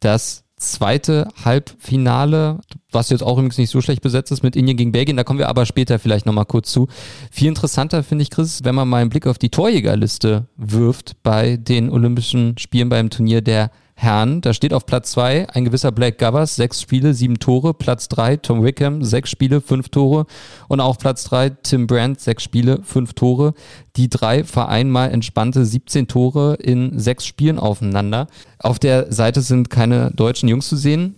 das 0.00 0.44
zweite 0.56 1.28
Halbfinale, 1.44 2.60
was 2.90 3.10
jetzt 3.10 3.22
auch 3.22 3.34
übrigens 3.34 3.58
nicht 3.58 3.70
so 3.70 3.80
schlecht 3.80 4.02
besetzt 4.02 4.32
ist 4.32 4.42
mit 4.42 4.56
Indien 4.56 4.76
gegen 4.76 4.92
Belgien, 4.92 5.16
da 5.16 5.24
kommen 5.24 5.38
wir 5.38 5.48
aber 5.48 5.66
später 5.66 5.98
vielleicht 5.98 6.26
nochmal 6.26 6.46
kurz 6.46 6.72
zu. 6.72 6.88
Viel 7.30 7.48
interessanter 7.48 8.02
finde 8.02 8.22
ich, 8.22 8.30
Chris, 8.30 8.64
wenn 8.64 8.74
man 8.74 8.88
mal 8.88 9.00
einen 9.00 9.10
Blick 9.10 9.26
auf 9.26 9.38
die 9.38 9.50
Torjägerliste 9.50 10.48
wirft 10.56 11.22
bei 11.22 11.56
den 11.56 11.90
Olympischen 11.90 12.58
Spielen 12.58 12.88
beim 12.88 13.10
Turnier 13.10 13.40
der 13.40 13.70
Herren, 14.00 14.42
da 14.42 14.54
steht 14.54 14.72
auf 14.72 14.86
Platz 14.86 15.10
zwei 15.10 15.50
ein 15.50 15.64
gewisser 15.64 15.90
Black 15.90 16.18
Govers, 16.18 16.54
sechs 16.54 16.80
Spiele, 16.80 17.14
sieben 17.14 17.40
Tore. 17.40 17.74
Platz 17.74 18.06
drei 18.06 18.36
Tom 18.36 18.62
Wickham, 18.62 19.02
sechs 19.02 19.28
Spiele, 19.28 19.60
fünf 19.60 19.88
Tore. 19.88 20.26
Und 20.68 20.78
auf 20.78 20.98
Platz 20.98 21.24
drei 21.24 21.50
Tim 21.50 21.88
Brandt, 21.88 22.20
sechs 22.20 22.44
Spiele, 22.44 22.80
fünf 22.84 23.14
Tore. 23.14 23.54
Die 23.96 24.08
drei 24.08 24.44
vereinen 24.44 24.92
mal 24.92 25.10
entspannte 25.10 25.66
17 25.66 26.06
Tore 26.06 26.54
in 26.54 26.96
sechs 26.96 27.26
Spielen 27.26 27.58
aufeinander. 27.58 28.28
Auf 28.60 28.78
der 28.78 29.12
Seite 29.12 29.40
sind 29.40 29.68
keine 29.68 30.12
deutschen 30.12 30.48
Jungs 30.48 30.68
zu 30.68 30.76
sehen. 30.76 31.16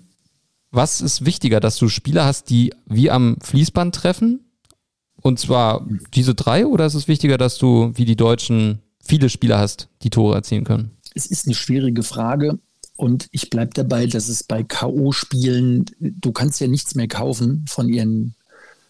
Was 0.71 1.03
ist 1.03 1.27
wichtiger, 1.27 1.61
dass 1.61 1.77
du 1.77 1.91
Spieler 1.91 2.25
hast, 2.25 2.49
die 2.49 2.73
wie 2.87 3.11
am 3.11 3.37
Fließband 3.43 3.95
treffen? 3.95 4.41
Und 5.21 5.39
zwar 5.39 5.87
diese 6.15 6.35
drei 6.35 6.65
oder 6.65 6.87
ist 6.87 6.95
es 6.95 7.09
wichtiger, 7.09 7.37
dass 7.37 7.59
du 7.59 7.93
wie 7.95 8.07
die 8.07 8.17
Deutschen 8.17 8.81
viele 9.05 9.29
Spieler 9.29 9.59
hast, 9.59 9.91
die 10.03 10.09
Tore 10.09 10.35
erzielen 10.35 10.65
können? 10.65 10.93
Es 11.15 11.27
ist 11.27 11.45
eine 11.45 11.55
schwierige 11.55 12.03
Frage. 12.03 12.59
Und 13.01 13.29
ich 13.31 13.49
bleibe 13.49 13.73
dabei, 13.73 14.05
dass 14.07 14.29
es 14.29 14.45
bei 14.45 14.63
K.O.-Spielen, 14.63 15.91
du 16.01 16.33
kannst 16.33 16.61
ja 16.61 16.69
nichts 16.69 16.95
mehr 16.95 17.09
kaufen 17.09 17.65
von 17.67 17.89
ihren 17.89 18.35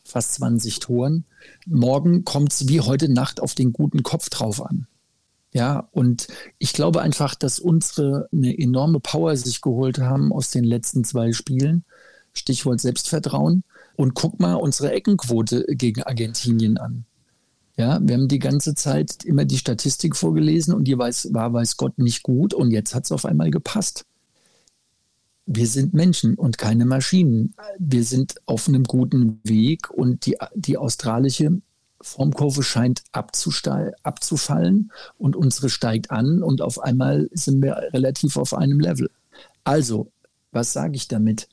fast 0.02 0.34
20 0.34 0.80
Toren. 0.80 1.26
Morgen 1.64 2.24
kommt 2.24 2.52
es 2.52 2.66
wie 2.66 2.80
heute 2.80 3.08
Nacht 3.08 3.40
auf 3.40 3.54
den 3.54 3.72
guten 3.72 4.02
Kopf 4.02 4.28
drauf 4.28 4.66
an. 4.66 4.88
Ja, 5.52 5.88
und 5.92 6.26
ich 6.58 6.72
glaube 6.72 7.02
einfach, 7.02 7.36
dass 7.36 7.60
unsere 7.60 8.28
eine 8.32 8.58
enorme 8.58 8.98
Power 8.98 9.36
sich 9.36 9.60
geholt 9.60 10.00
haben 10.00 10.32
aus 10.32 10.50
den 10.50 10.64
letzten 10.64 11.04
zwei 11.04 11.30
Spielen. 11.30 11.84
Stichwort 12.32 12.80
Selbstvertrauen. 12.80 13.62
Und 13.94 14.14
guck 14.14 14.40
mal 14.40 14.54
unsere 14.54 14.90
Eckenquote 14.90 15.66
gegen 15.68 16.02
Argentinien 16.02 16.78
an. 16.78 17.04
Ja, 17.80 17.98
wir 18.02 18.14
haben 18.14 18.28
die 18.28 18.38
ganze 18.38 18.74
Zeit 18.74 19.24
immer 19.24 19.46
die 19.46 19.56
Statistik 19.56 20.14
vorgelesen 20.14 20.74
und 20.74 20.84
die 20.84 20.98
weiß, 20.98 21.32
war, 21.32 21.54
weiß 21.54 21.78
Gott, 21.78 21.96
nicht 21.96 22.22
gut 22.22 22.52
und 22.52 22.72
jetzt 22.72 22.94
hat 22.94 23.04
es 23.04 23.10
auf 23.10 23.24
einmal 23.24 23.50
gepasst. 23.50 24.04
Wir 25.46 25.66
sind 25.66 25.94
Menschen 25.94 26.34
und 26.34 26.58
keine 26.58 26.84
Maschinen. 26.84 27.54
Wir 27.78 28.04
sind 28.04 28.34
auf 28.44 28.68
einem 28.68 28.84
guten 28.84 29.40
Weg 29.44 29.90
und 29.90 30.26
die, 30.26 30.36
die 30.54 30.76
australische 30.76 31.62
Formkurve 32.02 32.62
scheint 32.62 33.02
abzufallen 33.12 34.92
und 35.16 35.34
unsere 35.34 35.70
steigt 35.70 36.10
an 36.10 36.42
und 36.42 36.60
auf 36.60 36.82
einmal 36.82 37.30
sind 37.32 37.62
wir 37.62 37.76
relativ 37.94 38.36
auf 38.36 38.52
einem 38.52 38.78
Level. 38.78 39.10
Also, 39.64 40.12
was 40.52 40.74
sage 40.74 40.96
ich 40.96 41.08
damit? 41.08 41.48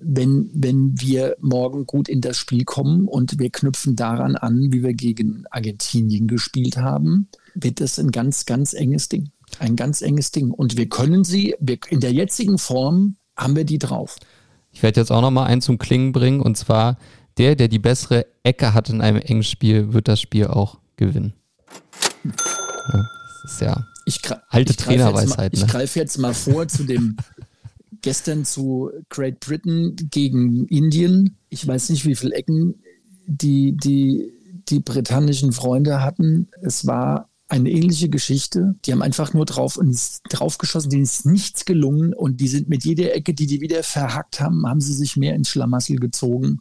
Wenn, 0.00 0.50
wenn 0.52 1.00
wir 1.00 1.36
morgen 1.40 1.86
gut 1.86 2.08
in 2.08 2.20
das 2.20 2.36
Spiel 2.36 2.64
kommen 2.64 3.06
und 3.06 3.38
wir 3.38 3.50
knüpfen 3.50 3.96
daran 3.96 4.36
an, 4.36 4.72
wie 4.72 4.82
wir 4.82 4.94
gegen 4.94 5.44
Argentinien 5.50 6.26
gespielt 6.26 6.76
haben, 6.76 7.28
wird 7.54 7.80
das 7.80 7.98
ein 7.98 8.10
ganz, 8.10 8.46
ganz 8.46 8.74
enges 8.74 9.08
Ding. 9.08 9.30
Ein 9.58 9.76
ganz 9.76 10.02
enges 10.02 10.32
Ding. 10.32 10.50
Und 10.50 10.76
wir 10.76 10.88
können 10.88 11.24
sie, 11.24 11.54
wir, 11.60 11.78
in 11.88 12.00
der 12.00 12.12
jetzigen 12.12 12.58
Form 12.58 13.16
haben 13.36 13.56
wir 13.56 13.64
die 13.64 13.78
drauf. 13.78 14.16
Ich 14.72 14.82
werde 14.82 15.00
jetzt 15.00 15.12
auch 15.12 15.20
noch 15.20 15.30
mal 15.30 15.46
einen 15.46 15.60
zum 15.60 15.78
Klingen 15.78 16.12
bringen 16.12 16.40
und 16.40 16.56
zwar 16.56 16.98
der, 17.38 17.54
der 17.54 17.68
die 17.68 17.78
bessere 17.78 18.26
Ecke 18.42 18.74
hat 18.74 18.90
in 18.90 19.00
einem 19.00 19.18
engen 19.18 19.44
Spiel, 19.44 19.92
wird 19.92 20.08
das 20.08 20.20
Spiel 20.20 20.48
auch 20.48 20.78
gewinnen. 20.96 21.34
Ja, 22.24 23.08
das 23.42 23.52
ist 23.52 23.60
ja 23.60 23.84
ich 24.04 24.20
alte 24.48 24.76
Trainerweisheit. 24.76 25.52
Ne? 25.54 25.58
Ich 25.60 25.66
greife 25.66 25.98
jetzt 25.98 26.18
mal 26.18 26.34
vor 26.34 26.68
zu 26.68 26.84
dem 26.84 27.16
gestern 28.02 28.44
zu 28.44 28.90
Great 29.08 29.40
Britain 29.40 29.96
gegen 30.10 30.66
Indien. 30.66 31.36
Ich 31.48 31.66
weiß 31.66 31.90
nicht, 31.90 32.06
wie 32.06 32.14
viele 32.14 32.34
Ecken 32.34 32.74
die, 33.26 33.72
die, 33.72 34.32
die 34.68 34.80
britannischen 34.80 35.52
Freunde 35.52 36.02
hatten. 36.02 36.48
Es 36.62 36.86
war 36.86 37.28
eine 37.48 37.70
ähnliche 37.70 38.08
Geschichte. 38.08 38.74
Die 38.84 38.92
haben 38.92 39.02
einfach 39.02 39.32
nur 39.34 39.44
drauf 39.44 39.76
und 39.76 39.96
drauf 40.30 40.58
geschossen, 40.58 40.90
denen 40.90 41.02
ist 41.02 41.26
nichts 41.26 41.64
gelungen 41.64 42.14
und 42.14 42.40
die 42.40 42.48
sind 42.48 42.68
mit 42.68 42.84
jeder 42.84 43.14
Ecke, 43.14 43.34
die 43.34 43.46
die 43.46 43.60
wieder 43.60 43.82
verhackt 43.82 44.40
haben, 44.40 44.66
haben 44.66 44.80
sie 44.80 44.94
sich 44.94 45.16
mehr 45.16 45.34
ins 45.34 45.50
Schlamassel 45.50 45.98
gezogen. 45.98 46.60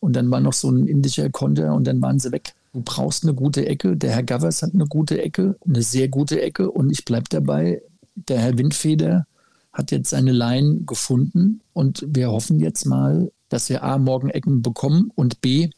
Und 0.00 0.14
dann 0.14 0.30
war 0.30 0.40
noch 0.40 0.52
so 0.52 0.70
ein 0.70 0.86
indischer 0.88 1.30
Konter 1.30 1.74
und 1.74 1.86
dann 1.86 2.00
waren 2.00 2.18
sie 2.18 2.32
weg. 2.32 2.54
Du 2.72 2.80
brauchst 2.82 3.24
eine 3.24 3.34
gute 3.34 3.66
Ecke. 3.66 3.96
Der 3.96 4.12
Herr 4.12 4.22
Gavers 4.22 4.62
hat 4.62 4.74
eine 4.74 4.86
gute 4.86 5.22
Ecke, 5.22 5.56
eine 5.66 5.82
sehr 5.82 6.08
gute 6.08 6.40
Ecke. 6.40 6.70
Und 6.70 6.90
ich 6.90 7.04
bleibe 7.04 7.26
dabei, 7.28 7.82
der 8.14 8.38
Herr 8.38 8.58
Windfeder 8.58 9.26
hat 9.72 9.90
jetzt 9.90 10.10
seine 10.10 10.32
Line 10.32 10.80
gefunden 10.84 11.60
und 11.72 12.04
wir 12.06 12.30
hoffen 12.30 12.60
jetzt 12.60 12.84
mal, 12.84 13.32
dass 13.48 13.68
wir 13.68 13.82
A, 13.82 13.98
morgen 13.98 14.28
Ecken 14.28 14.62
bekommen 14.62 15.10
und 15.14 15.40
B, 15.40 15.70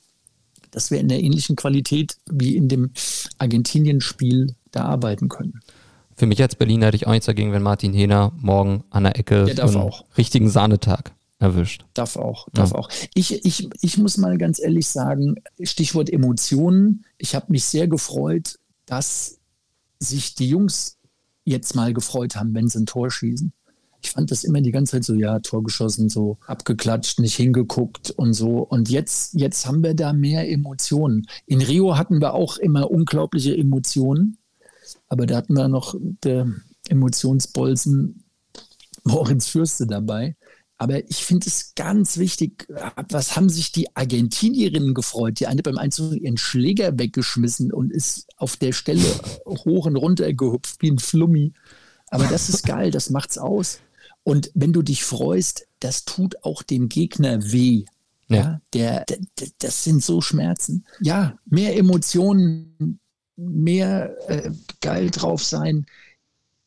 dass 0.71 0.91
wir 0.91 0.99
in 0.99 1.09
der 1.09 1.23
ähnlichen 1.23 1.55
Qualität 1.55 2.17
wie 2.27 2.57
in 2.57 2.69
dem 2.69 2.91
Argentinien-Spiel 3.39 4.55
da 4.73 4.85
arbeiten 4.85 5.29
können. 5.29 5.61
Für 6.17 6.27
mich 6.27 6.43
als 6.43 6.57
Berliner 6.57 6.87
hätte 6.87 6.97
ich 6.97 7.07
auch 7.07 7.13
nichts 7.13 7.27
dagegen, 7.27 7.53
wenn 7.53 7.63
Martin 7.63 7.93
Hehner 7.93 8.33
morgen 8.37 8.85
an 8.91 9.05
der 9.05 9.19
Ecke 9.19 9.45
der 9.45 9.65
einen 9.65 9.77
auch. 9.77 10.05
richtigen 10.17 10.49
Sahnetag 10.49 11.13
erwischt. 11.39 11.85
Darf 11.95 12.17
auch, 12.17 12.49
darf 12.53 12.71
ja. 12.71 12.77
auch. 12.77 12.89
Ich, 13.15 13.45
ich, 13.45 13.69
ich 13.81 13.99
muss 13.99 14.17
mal 14.17 14.39
ganz 14.39 14.61
ehrlich 14.61 14.87
sagen, 14.89 15.37
Stichwort 15.61 16.11
Emotionen. 16.11 17.05
Ich 17.19 17.35
habe 17.35 17.47
mich 17.49 17.65
sehr 17.65 17.89
gefreut, 17.89 18.59
dass 18.87 19.39
sich 19.99 20.35
die 20.35 20.49
Jungs 20.49 20.99
jetzt 21.45 21.75
mal 21.75 21.93
gefreut 21.93 22.37
haben, 22.37 22.55
wenn 22.55 22.69
sie 22.69 22.81
ein 22.81 22.87
Tor 22.87 23.11
schießen 23.11 23.53
ich 24.05 24.11
fand 24.11 24.31
das 24.31 24.45
immer 24.45 24.61
die 24.61 24.71
ganze 24.71 24.93
Zeit 24.93 25.05
so, 25.05 25.15
ja, 25.15 25.39
Tor 25.41 25.63
geschossen, 25.65 26.11
so 26.11 26.37
abgeklatscht, 26.47 27.21
nicht 27.21 27.37
hingeguckt 27.37 28.11
und 28.11 28.35
so. 28.35 28.59
Und 28.59 28.91
jetzt, 28.91 29.35
jetzt 29.35 29.67
haben 29.67 29.83
wir 29.83 29.95
da 29.95 30.13
mehr 30.13 30.49
Emotionen. 30.51 31.27
In 31.47 31.63
Rio 31.63 31.97
hatten 31.97 32.21
wir 32.21 32.35
auch 32.35 32.59
immer 32.59 32.91
unglaubliche 32.91 33.57
Emotionen, 33.57 34.37
aber 35.09 35.25
da 35.27 35.37
hatten 35.37 35.55
wir 35.55 35.69
noch 35.69 35.95
der 36.23 36.53
Emotionsbolzen 36.89 38.25
Moritz 39.05 39.49
Fürste 39.49 39.87
dabei. 39.87 40.37
Aber 40.77 41.03
ich 41.09 41.25
finde 41.25 41.47
es 41.47 41.75
ganz 41.75 42.19
wichtig, 42.19 42.67
was 43.09 43.37
haben 43.37 43.49
sich 43.49 43.73
die 43.73 43.97
Argentinierinnen 43.97 44.93
gefreut? 44.93 45.41
Die 45.41 45.47
eine 45.47 45.63
beim 45.63 45.79
Einzug 45.79 46.15
ihren 46.15 46.37
Schläger 46.37 46.99
weggeschmissen 46.99 47.73
und 47.73 47.91
ist 47.91 48.27
auf 48.37 48.57
der 48.57 48.73
Stelle 48.73 49.05
hoch 49.47 49.87
und 49.87 49.97
runter 49.97 50.31
gehupft 50.35 50.77
wie 50.81 50.91
ein 50.91 50.99
Flummi. 50.99 51.55
Aber 52.09 52.27
das 52.27 52.49
ist 52.49 52.67
geil, 52.67 52.91
das 52.91 53.09
macht's 53.11 53.39
aus. 53.39 53.81
Und 54.25 54.51
wenn 54.55 54.73
du 54.73 54.83
dich 54.83 55.05
freust, 55.05 55.69
das 55.81 56.07
tut 56.07 56.43
auch 56.43 56.63
dem 56.63 56.89
Gegner 56.89 57.53
weh. 57.53 57.85
Ja, 58.29 58.37
ja 58.37 58.61
der, 58.73 59.05
der, 59.39 59.49
das 59.59 59.85
sind 59.85 60.03
so 60.03 60.23
Schmerzen. 60.23 60.85
Ja, 61.01 61.39
mehr 61.45 61.77
Emotionen, 61.77 62.99
mehr 63.37 64.17
äh, 64.29 64.51
geil 64.81 65.11
drauf 65.11 65.45
sein. 65.45 65.87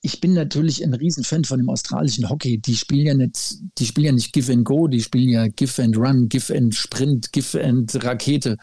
Ich 0.02 0.22
bin 0.22 0.34
natürlich 0.34 0.84
ein 0.84 0.93
Riesenfan 0.93 1.43
von 1.43 1.58
dem 1.58 1.70
australischen 1.70 2.30
Hockey. 2.30 2.60
Die 2.60 2.78
spielen 2.78 3.08
ja 3.08 3.13
nicht, 3.15 3.58
die 3.80 3.86
spielen 3.88 4.06
ja 4.06 4.12
nicht 4.12 4.32
Give 4.32 4.54
and 4.54 4.63
Go, 4.63 4.88
die 4.88 5.02
spielen 5.02 5.30
ja 5.30 5.48
Give 5.48 5.82
and 5.82 5.98
Run, 5.98 6.30
Give 6.30 6.56
and 6.56 6.76
Sprint, 6.76 7.34
Give 7.34 7.62
and 7.62 8.04
Rakete. 8.04 8.58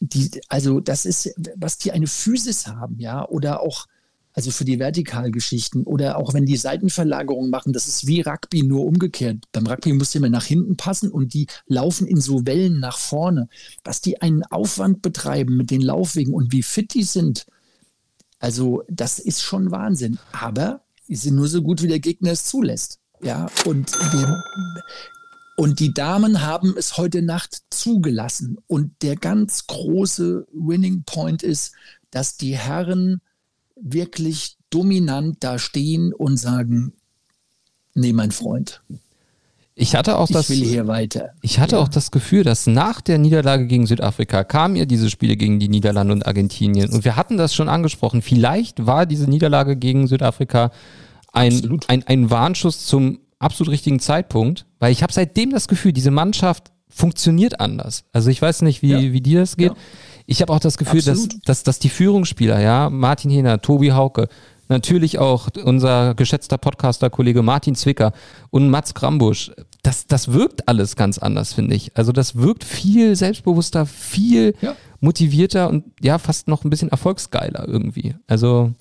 Die, 0.00 0.28
also 0.48 0.80
das 0.80 1.06
ist, 1.06 1.32
was 1.54 1.78
die 1.78 1.92
eine 1.92 2.08
Physis 2.08 2.66
haben, 2.66 2.98
ja, 2.98 3.26
oder 3.28 3.62
auch 3.62 3.86
also 4.36 4.50
für 4.50 4.66
die 4.66 4.78
Vertikalgeschichten 4.78 5.84
oder 5.84 6.18
auch 6.18 6.34
wenn 6.34 6.44
die 6.44 6.58
Seitenverlagerungen 6.58 7.50
machen, 7.50 7.72
das 7.72 7.88
ist 7.88 8.06
wie 8.06 8.20
Rugby 8.20 8.62
nur 8.62 8.84
umgekehrt. 8.84 9.38
Beim 9.50 9.66
Rugby 9.66 9.94
muss 9.94 10.14
immer 10.14 10.28
nach 10.28 10.44
hinten 10.44 10.76
passen 10.76 11.10
und 11.10 11.32
die 11.32 11.46
laufen 11.66 12.06
in 12.06 12.20
so 12.20 12.44
Wellen 12.44 12.78
nach 12.78 12.98
vorne. 12.98 13.48
Was 13.82 14.02
die 14.02 14.20
einen 14.20 14.44
Aufwand 14.44 15.00
betreiben 15.00 15.56
mit 15.56 15.70
den 15.70 15.80
Laufwegen 15.80 16.34
und 16.34 16.52
wie 16.52 16.62
fit 16.62 16.92
die 16.92 17.02
sind, 17.02 17.46
also 18.38 18.82
das 18.90 19.18
ist 19.18 19.42
schon 19.42 19.70
Wahnsinn. 19.70 20.18
Aber 20.32 20.82
die 21.08 21.16
sind 21.16 21.34
nur 21.34 21.48
so 21.48 21.62
gut, 21.62 21.82
wie 21.82 21.88
der 21.88 22.00
Gegner 22.00 22.32
es 22.32 22.44
zulässt. 22.44 23.00
Ja, 23.22 23.48
und 23.64 23.90
wir, 24.12 24.44
und 25.56 25.80
die 25.80 25.94
Damen 25.94 26.42
haben 26.42 26.74
es 26.76 26.98
heute 26.98 27.22
Nacht 27.22 27.62
zugelassen. 27.70 28.58
Und 28.66 29.00
der 29.00 29.16
ganz 29.16 29.66
große 29.66 30.46
Winning 30.52 31.04
Point 31.04 31.42
ist, 31.42 31.72
dass 32.10 32.36
die 32.36 32.54
Herren 32.54 33.22
wirklich 33.80 34.56
dominant 34.70 35.38
da 35.40 35.58
stehen 35.58 36.12
und 36.12 36.36
sagen, 36.36 36.92
nee, 37.94 38.12
mein 38.12 38.30
Freund. 38.30 38.82
Ich 39.78 39.94
hatte 39.94 40.16
auch 40.16 40.28
das, 40.28 40.48
ich 40.48 40.62
will 40.62 40.68
hier 40.68 40.86
weiter. 40.86 41.34
Ich 41.42 41.60
hatte 41.60 41.76
ja. 41.76 41.82
auch 41.82 41.88
das 41.88 42.10
Gefühl, 42.10 42.44
dass 42.44 42.66
nach 42.66 43.02
der 43.02 43.18
Niederlage 43.18 43.66
gegen 43.66 43.86
Südafrika 43.86 44.42
kamen 44.42 44.74
ja 44.74 44.86
diese 44.86 45.10
Spiele 45.10 45.36
gegen 45.36 45.60
die 45.60 45.68
Niederlande 45.68 46.14
und 46.14 46.26
Argentinien. 46.26 46.90
Und 46.90 47.04
wir 47.04 47.16
hatten 47.16 47.36
das 47.36 47.54
schon 47.54 47.68
angesprochen. 47.68 48.22
Vielleicht 48.22 48.86
war 48.86 49.04
diese 49.04 49.28
Niederlage 49.28 49.76
gegen 49.76 50.06
Südafrika 50.06 50.70
ein, 51.30 51.78
ein, 51.88 52.02
ein 52.06 52.30
Warnschuss 52.30 52.86
zum 52.86 53.20
absolut 53.38 53.70
richtigen 53.70 54.00
Zeitpunkt, 54.00 54.64
weil 54.78 54.92
ich 54.92 55.02
habe 55.02 55.12
seitdem 55.12 55.50
das 55.50 55.68
Gefühl, 55.68 55.92
diese 55.92 56.10
Mannschaft 56.10 56.72
funktioniert 56.88 57.60
anders. 57.60 58.04
Also 58.12 58.30
ich 58.30 58.40
weiß 58.40 58.62
nicht, 58.62 58.80
wie, 58.80 58.92
ja. 58.92 59.12
wie 59.12 59.20
dir 59.20 59.40
das 59.40 59.58
geht. 59.58 59.72
Ja. 59.72 59.78
Ich 60.26 60.42
habe 60.42 60.52
auch 60.52 60.60
das 60.60 60.76
Gefühl, 60.76 61.02
dass, 61.02 61.28
dass, 61.44 61.62
dass 61.62 61.78
die 61.78 61.88
Führungsspieler, 61.88 62.60
ja, 62.60 62.90
Martin 62.90 63.30
Hehner, 63.30 63.60
Tobi 63.62 63.92
Hauke, 63.92 64.28
natürlich 64.68 65.18
auch 65.18 65.48
unser 65.64 66.14
geschätzter 66.14 66.58
Podcaster-Kollege 66.58 67.42
Martin 67.42 67.74
Zwicker 67.74 68.12
und 68.50 68.68
Mats 68.68 68.94
Grambusch, 68.94 69.52
das, 69.82 70.06
das 70.06 70.32
wirkt 70.32 70.68
alles 70.68 70.96
ganz 70.96 71.18
anders, 71.18 71.52
finde 71.52 71.76
ich. 71.76 71.96
Also 71.96 72.10
das 72.10 72.36
wirkt 72.36 72.64
viel 72.64 73.14
selbstbewusster, 73.14 73.86
viel 73.86 74.54
ja. 74.60 74.74
motivierter 74.98 75.68
und 75.68 75.84
ja, 76.00 76.18
fast 76.18 76.48
noch 76.48 76.64
ein 76.64 76.70
bisschen 76.70 76.88
erfolgsgeiler 76.88 77.68
irgendwie. 77.68 78.16
Also. 78.26 78.72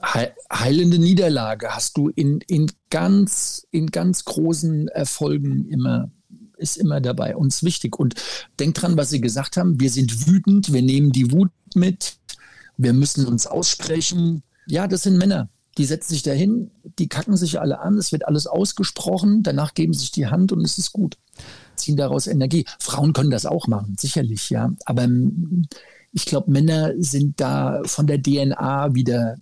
Heilende 0.51 0.97
Niederlage 0.97 1.69
hast 1.69 1.97
du 1.97 2.09
in, 2.09 2.39
in 2.47 2.71
ganz, 2.89 3.67
in 3.69 3.87
ganz 3.87 4.25
großen 4.25 4.87
Erfolgen 4.87 5.67
immer 5.69 6.09
ist 6.57 6.77
immer 6.77 7.01
dabei, 7.01 7.35
uns 7.35 7.63
wichtig. 7.63 7.99
Und 7.99 8.15
denkt 8.59 8.81
dran, 8.81 8.97
was 8.97 9.09
Sie 9.09 9.21
gesagt 9.21 9.57
haben. 9.57 9.79
Wir 9.79 9.89
sind 9.89 10.27
wütend, 10.27 10.73
wir 10.73 10.81
nehmen 10.81 11.11
die 11.11 11.31
Wut 11.31 11.51
mit, 11.73 12.17
wir 12.77 12.93
müssen 12.93 13.25
uns 13.25 13.47
aussprechen. 13.47 14.43
Ja, 14.67 14.87
das 14.87 15.03
sind 15.03 15.17
Männer. 15.17 15.49
Die 15.77 15.85
setzen 15.85 16.13
sich 16.13 16.23
dahin, 16.23 16.71
die 16.99 17.09
kacken 17.09 17.35
sich 17.35 17.59
alle 17.59 17.79
an, 17.79 17.97
es 17.97 18.13
wird 18.13 18.27
alles 18.27 18.47
ausgesprochen, 18.47 19.43
danach 19.43 19.73
geben 19.73 19.93
sich 19.93 20.09
die 20.11 20.27
Hand 20.27 20.53
und 20.53 20.61
es 20.61 20.77
ist 20.77 20.93
gut. 20.93 21.17
Ziehen 21.75 21.97
daraus 21.97 22.27
Energie. 22.27 22.65
Frauen 22.79 23.11
können 23.11 23.29
das 23.29 23.45
auch 23.45 23.67
machen, 23.67 23.97
sicherlich, 23.99 24.49
ja. 24.49 24.71
Aber 24.85 25.07
ich 26.13 26.25
glaube, 26.25 26.49
Männer 26.49 26.93
sind 26.97 27.41
da 27.41 27.81
von 27.83 28.07
der 28.07 28.21
DNA 28.21 28.95
wieder 28.95 29.35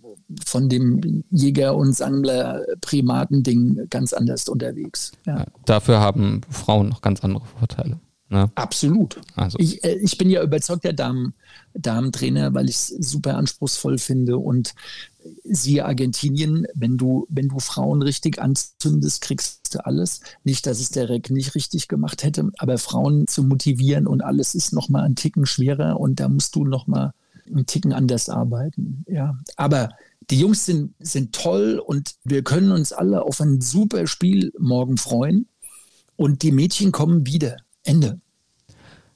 von 0.46 0.68
dem 0.68 1.24
Jäger- 1.30 1.76
und 1.76 1.94
Sammler-Primaten-Ding 1.94 3.88
ganz 3.90 4.12
anders 4.12 4.48
unterwegs. 4.48 5.12
Ja. 5.26 5.46
Dafür 5.66 6.00
haben 6.00 6.42
Frauen 6.50 6.88
noch 6.88 7.02
ganz 7.02 7.22
andere 7.22 7.44
Vorteile. 7.58 7.98
Ne? 8.30 8.50
Absolut. 8.54 9.20
Also. 9.36 9.58
Ich, 9.60 9.84
äh, 9.84 9.96
ich 9.96 10.18
bin 10.18 10.30
ja 10.30 10.42
überzeugter 10.42 10.92
Damen, 10.92 11.34
Damentrainer, 11.74 12.54
weil 12.54 12.68
ich 12.68 12.76
es 12.76 12.86
super 12.88 13.36
anspruchsvoll 13.36 13.98
finde. 13.98 14.38
Und 14.38 14.74
siehe 15.44 15.84
Argentinien, 15.84 16.66
wenn 16.74 16.96
du, 16.96 17.26
wenn 17.28 17.48
du 17.48 17.58
Frauen 17.58 18.02
richtig 18.02 18.40
anzündest, 18.40 19.20
kriegst 19.20 19.74
du 19.74 19.84
alles. 19.84 20.20
Nicht, 20.42 20.66
dass 20.66 20.80
es 20.80 20.90
der 20.90 21.08
Reck 21.08 21.30
nicht 21.30 21.54
richtig 21.54 21.88
gemacht 21.88 22.24
hätte, 22.24 22.50
aber 22.58 22.78
Frauen 22.78 23.26
zu 23.26 23.42
motivieren 23.44 24.06
und 24.06 24.22
alles 24.22 24.54
ist 24.54 24.72
nochmal 24.72 25.04
ein 25.04 25.16
Ticken 25.16 25.46
schwerer 25.46 26.00
und 26.00 26.20
da 26.20 26.28
musst 26.28 26.54
du 26.56 26.64
nochmal 26.64 27.12
einen 27.46 27.66
Ticken 27.66 27.92
anders 27.92 28.28
arbeiten. 28.28 29.04
Ja. 29.06 29.38
Aber 29.56 29.90
die 30.30 30.40
Jungs 30.40 30.64
sind, 30.66 30.94
sind 30.98 31.34
toll 31.34 31.82
und 31.84 32.14
wir 32.24 32.42
können 32.42 32.72
uns 32.72 32.92
alle 32.92 33.22
auf 33.22 33.40
ein 33.40 33.60
super 33.60 34.06
Spiel 34.06 34.52
morgen 34.58 34.96
freuen. 34.96 35.48
Und 36.16 36.42
die 36.42 36.52
Mädchen 36.52 36.92
kommen 36.92 37.26
wieder. 37.26 37.56
Ende. 37.82 38.20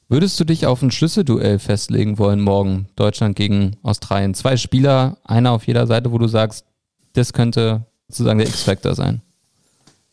Würdest 0.09 0.41
du 0.41 0.45
dich 0.45 0.67
auf 0.67 0.83
ein 0.83 0.91
Schlüsselduell 0.91 1.59
festlegen 1.59 2.19
wollen 2.19 2.41
morgen? 2.41 2.89
Deutschland 2.97 3.37
gegen 3.37 3.77
Australien. 3.83 4.35
Zwei 4.35 4.57
Spieler, 4.57 5.19
einer 5.23 5.53
auf 5.53 5.67
jeder 5.67 5.87
Seite, 5.87 6.13
wo 6.13 6.19
du 6.19 6.29
sagst, 6.29 6.65
das 7.13 7.33
könnte 7.33 7.87
sozusagen 8.09 8.39
der 8.39 8.49
X-Factor 8.49 8.95
sein. 8.95 9.23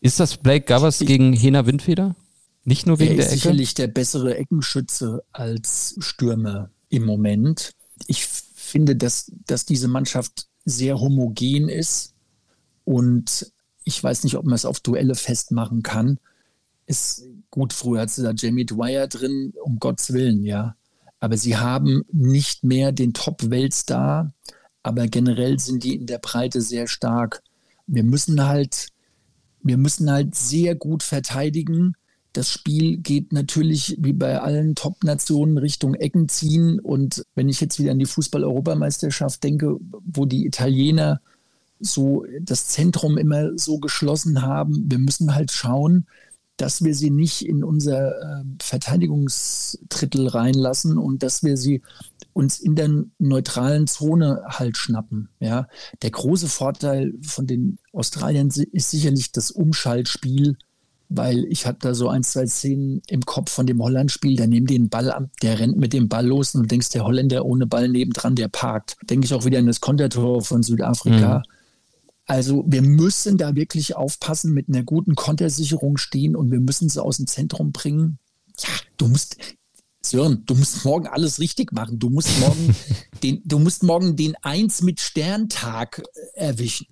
Ist 0.02 0.20
das 0.20 0.38
Blake 0.38 0.66
Govers 0.66 1.00
gegen 1.00 1.34
Hena 1.34 1.66
Windfeder? 1.66 2.16
Nicht 2.66 2.86
nur 2.86 3.00
wegen 3.00 3.12
er 3.12 3.18
der 3.18 3.26
Ecke? 3.28 3.36
sicherlich 3.36 3.74
der 3.74 3.88
bessere 3.88 4.38
Eckenschütze 4.38 5.24
als 5.32 5.96
Stürmer 6.00 6.70
im 6.90 7.06
Moment. 7.06 7.72
Ich 8.08 8.26
finde, 8.26 8.96
dass, 8.96 9.32
dass 9.46 9.66
diese 9.66 9.88
Mannschaft 9.88 10.48
sehr 10.66 11.00
homogen 11.00 11.70
ist 11.70 12.14
und 12.84 13.52
ich 13.84 14.04
weiß 14.04 14.24
nicht, 14.24 14.36
ob 14.36 14.46
man 14.46 14.56
es 14.56 14.66
auf 14.66 14.80
Duelle 14.80 15.16
festmachen 15.16 15.84
kann. 15.84 16.20
Ist 16.88 17.24
Gut, 17.56 17.72
früher 17.72 18.02
hat 18.02 18.10
sie 18.10 18.22
da 18.22 18.34
Jamie 18.36 18.66
Dwyer 18.66 19.08
drin, 19.08 19.54
um 19.64 19.80
Gottes 19.80 20.12
Willen, 20.12 20.44
ja. 20.44 20.76
Aber 21.22 21.38
sie 21.38 21.56
haben 21.56 22.04
nicht 22.12 22.66
mehr 22.66 22.92
den 22.92 23.14
Top-Weltstar, 23.14 24.34
aber 24.84 25.08
generell 25.08 25.58
sind 25.58 25.86
die 25.86 25.96
in 25.96 26.06
der 26.06 26.18
Breite 26.18 26.60
sehr 26.60 26.90
stark. 26.90 27.42
Wir 27.88 28.04
müssen 28.04 28.46
halt, 28.46 28.90
wir 29.64 29.78
müssen 29.78 30.12
halt 30.12 30.36
sehr 30.36 30.76
gut 30.76 31.02
verteidigen. 31.02 31.96
Das 32.36 32.52
Spiel 32.52 32.98
geht 32.98 33.32
natürlich 33.32 33.96
wie 33.98 34.12
bei 34.12 34.42
allen 34.42 34.76
Top-Nationen 34.76 35.58
Richtung 35.58 35.94
Ecken 35.94 36.28
ziehen. 36.28 36.82
Und 36.82 37.26
wenn 37.34 37.48
ich 37.48 37.62
jetzt 37.62 37.80
wieder 37.80 37.92
an 37.92 38.00
die 38.00 38.06
Fußball-Europameisterschaft 38.06 39.42
denke, 39.42 39.78
wo 40.06 40.26
die 40.26 40.46
Italiener 40.46 41.22
so 41.80 42.26
das 42.42 42.68
Zentrum 42.68 43.18
immer 43.18 43.58
so 43.58 43.80
geschlossen 43.80 44.42
haben, 44.42 44.84
wir 44.92 45.00
müssen 45.00 45.34
halt 45.34 45.54
schauen, 45.54 46.08
dass 46.58 46.84
wir 46.84 46.94
sie 46.94 47.10
nicht 47.10 47.46
in 47.46 47.64
unser 47.64 48.12
äh, 48.12 48.44
Verteidigungsdrittel 48.62 50.28
reinlassen 50.28 50.98
und 50.98 51.24
dass 51.24 51.42
wir 51.42 51.56
sie 51.56 51.84
uns 52.34 52.60
in 52.60 52.76
der 52.76 52.90
neutralen 53.18 53.88
Zone 53.88 54.44
halt 54.46 54.76
schnappen. 54.76 55.30
Ja, 55.40 55.70
der 56.02 56.12
große 56.12 56.50
Vorteil 56.50 57.14
von 57.22 57.48
den 57.48 57.78
Australiern 57.94 58.50
ist 58.50 58.92
sicherlich 58.92 59.32
das 59.32 59.52
Umschaltspiel, 59.52 60.58
weil 61.10 61.46
ich 61.46 61.66
hatte 61.66 61.80
da 61.82 61.94
so 61.94 62.10
ein, 62.10 62.24
zwei 62.24 62.48
Szenen 62.48 63.02
im 63.08 63.22
Kopf 63.22 63.52
von 63.52 63.68
dem 63.68 63.82
Holland-Spiel, 63.82 64.36
der 64.36 64.48
nimmt 64.48 64.70
den 64.70 64.90
Ball 64.90 65.12
ab, 65.12 65.30
der 65.42 65.60
rennt 65.60 65.78
mit 65.78 65.94
dem 65.94 66.10
Ball 66.10 66.26
los 66.26 66.56
und 66.56 66.64
du 66.64 66.68
denkst, 66.68 66.90
der 66.90 67.04
Holländer 67.04 67.46
ohne 67.46 67.68
Ball 67.68 67.88
nebendran, 67.90 68.36
der 68.36 68.48
parkt. 68.48 68.98
Denke 69.10 69.26
ich 69.26 69.34
auch 69.34 69.46
wieder 69.46 69.60
an 69.60 69.68
das 69.68 69.82
Kontertor 69.82 70.42
von 70.42 70.64
Südafrika. 70.64 71.40
Mhm 71.40 71.56
also 72.26 72.64
wir 72.68 72.82
müssen 72.82 73.38
da 73.38 73.56
wirklich 73.56 73.96
aufpassen, 73.96 74.54
mit 74.54 74.68
einer 74.68 74.84
guten 74.84 75.16
Kontersicherung 75.16 75.98
stehen 75.98 76.36
und 76.36 76.52
wir 76.52 76.60
müssen 76.60 76.90
sie 76.90 77.02
aus 77.02 77.18
dem 77.18 77.28
Zentrum 77.28 77.72
bringen. 77.72 78.18
Ja, 78.60 78.70
du 78.98 79.08
musst, 79.08 79.38
Sören, 80.02 80.44
du 80.46 80.56
musst 80.56 80.86
morgen 80.86 81.08
alles 81.08 81.40
richtig 81.40 81.72
machen. 81.72 82.00
Du 82.00 82.10
musst 82.10 82.40
morgen 82.40 82.76
den, 83.24 83.42
du 83.46 83.60
musst 83.60 83.84
morgen 83.84 84.16
den 84.16 84.36
Eins 84.42 84.82
mit 84.82 85.00
Sterntag 85.00 86.02
äh, 86.34 86.46
erwischen. 86.48 86.88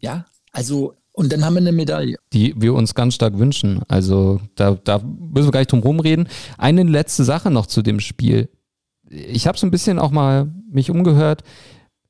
Ja, 0.00 0.26
also 0.52 0.96
und 1.18 1.32
dann 1.32 1.44
haben 1.44 1.54
wir 1.54 1.60
eine 1.60 1.72
Medaille. 1.72 2.16
Die 2.32 2.54
wir 2.56 2.74
uns 2.74 2.94
ganz 2.94 3.14
stark 3.14 3.38
wünschen. 3.38 3.82
Also 3.88 4.40
da, 4.54 4.78
da 4.82 4.98
müssen 4.98 5.48
wir 5.48 5.52
gar 5.52 5.60
nicht 5.60 5.72
drum 5.72 5.80
rumreden. 5.80 6.28
Eine 6.56 6.84
letzte 6.84 7.24
Sache 7.24 7.50
noch 7.50 7.66
zu 7.66 7.82
dem 7.82 8.00
Spiel. 8.00 8.48
Ich 9.10 9.46
habe 9.46 9.58
so 9.58 9.66
ein 9.66 9.70
bisschen 9.70 9.98
auch 9.98 10.10
mal 10.10 10.52
mich 10.70 10.90
umgehört 10.90 11.42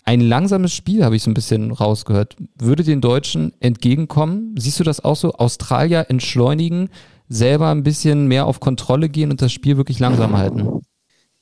ein 0.09 0.23
langsames 0.23 0.73
Spiel, 0.73 1.05
habe 1.05 1.17
ich 1.17 1.23
so 1.23 1.31
ein 1.31 1.35
bisschen 1.35 1.71
rausgehört, 1.71 2.35
würde 2.59 2.83
den 2.83 3.03
Deutschen 3.03 3.53
entgegenkommen. 3.61 4.55
Siehst 4.59 4.81
du 4.81 4.85
das 4.85 5.05
auch 5.05 5.17
so? 5.17 5.33
Australier 5.33 6.07
entschleunigen, 6.09 6.89
selber 7.29 7.69
ein 7.69 7.83
bisschen 7.83 8.27
mehr 8.27 8.47
auf 8.47 8.59
Kontrolle 8.59 9.11
gehen 9.11 9.31
und 9.31 9.43
das 9.43 9.53
Spiel 9.53 9.77
wirklich 9.77 9.99
langsam 9.99 10.35
halten. 10.39 10.81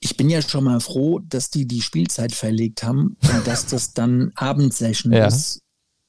Ich 0.00 0.16
bin 0.16 0.28
ja 0.28 0.42
schon 0.42 0.64
mal 0.64 0.80
froh, 0.80 1.20
dass 1.20 1.50
die 1.50 1.68
die 1.68 1.80
Spielzeit 1.80 2.32
verlegt 2.32 2.82
haben 2.82 3.16
und 3.22 3.46
dass 3.46 3.66
das 3.66 3.94
dann 3.94 4.32
Abendsession 4.34 5.12
ja. 5.12 5.26
ist. 5.26 5.60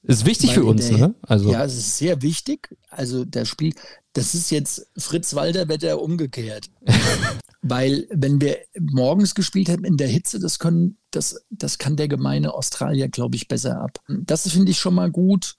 Ist 0.08 0.26
wichtig 0.26 0.54
für 0.54 0.64
uns, 0.64 0.88
der, 0.88 0.98
ne? 0.98 1.16
Also. 1.22 1.52
Ja, 1.52 1.66
es 1.66 1.78
ist 1.78 1.98
sehr 1.98 2.22
wichtig. 2.22 2.76
Also 2.90 3.26
das 3.26 3.50
Spiel, 3.50 3.74
das 4.14 4.34
ist 4.34 4.52
jetzt 4.52 4.88
Fritz 4.98 5.36
Walter 5.36 5.68
Wetter 5.68 6.02
umgekehrt. 6.02 6.70
Weil 7.62 8.08
wenn 8.10 8.40
wir 8.40 8.58
morgens 8.80 9.36
gespielt 9.36 9.68
hätten 9.68 9.84
in 9.84 9.98
der 9.98 10.08
Hitze, 10.08 10.40
das 10.40 10.60
können, 10.60 10.98
das, 11.12 11.44
das 11.50 11.78
kann 11.78 11.98
der 11.98 12.08
gemeine 12.08 12.54
Australier, 12.54 13.10
glaube 13.10 13.36
ich, 13.36 13.50
besser 13.50 13.82
ab. 13.82 14.00
Das 14.08 14.50
finde 14.50 14.72
ich 14.72 14.80
schon 14.80 14.96
mal 14.96 15.12
gut. 15.12 15.56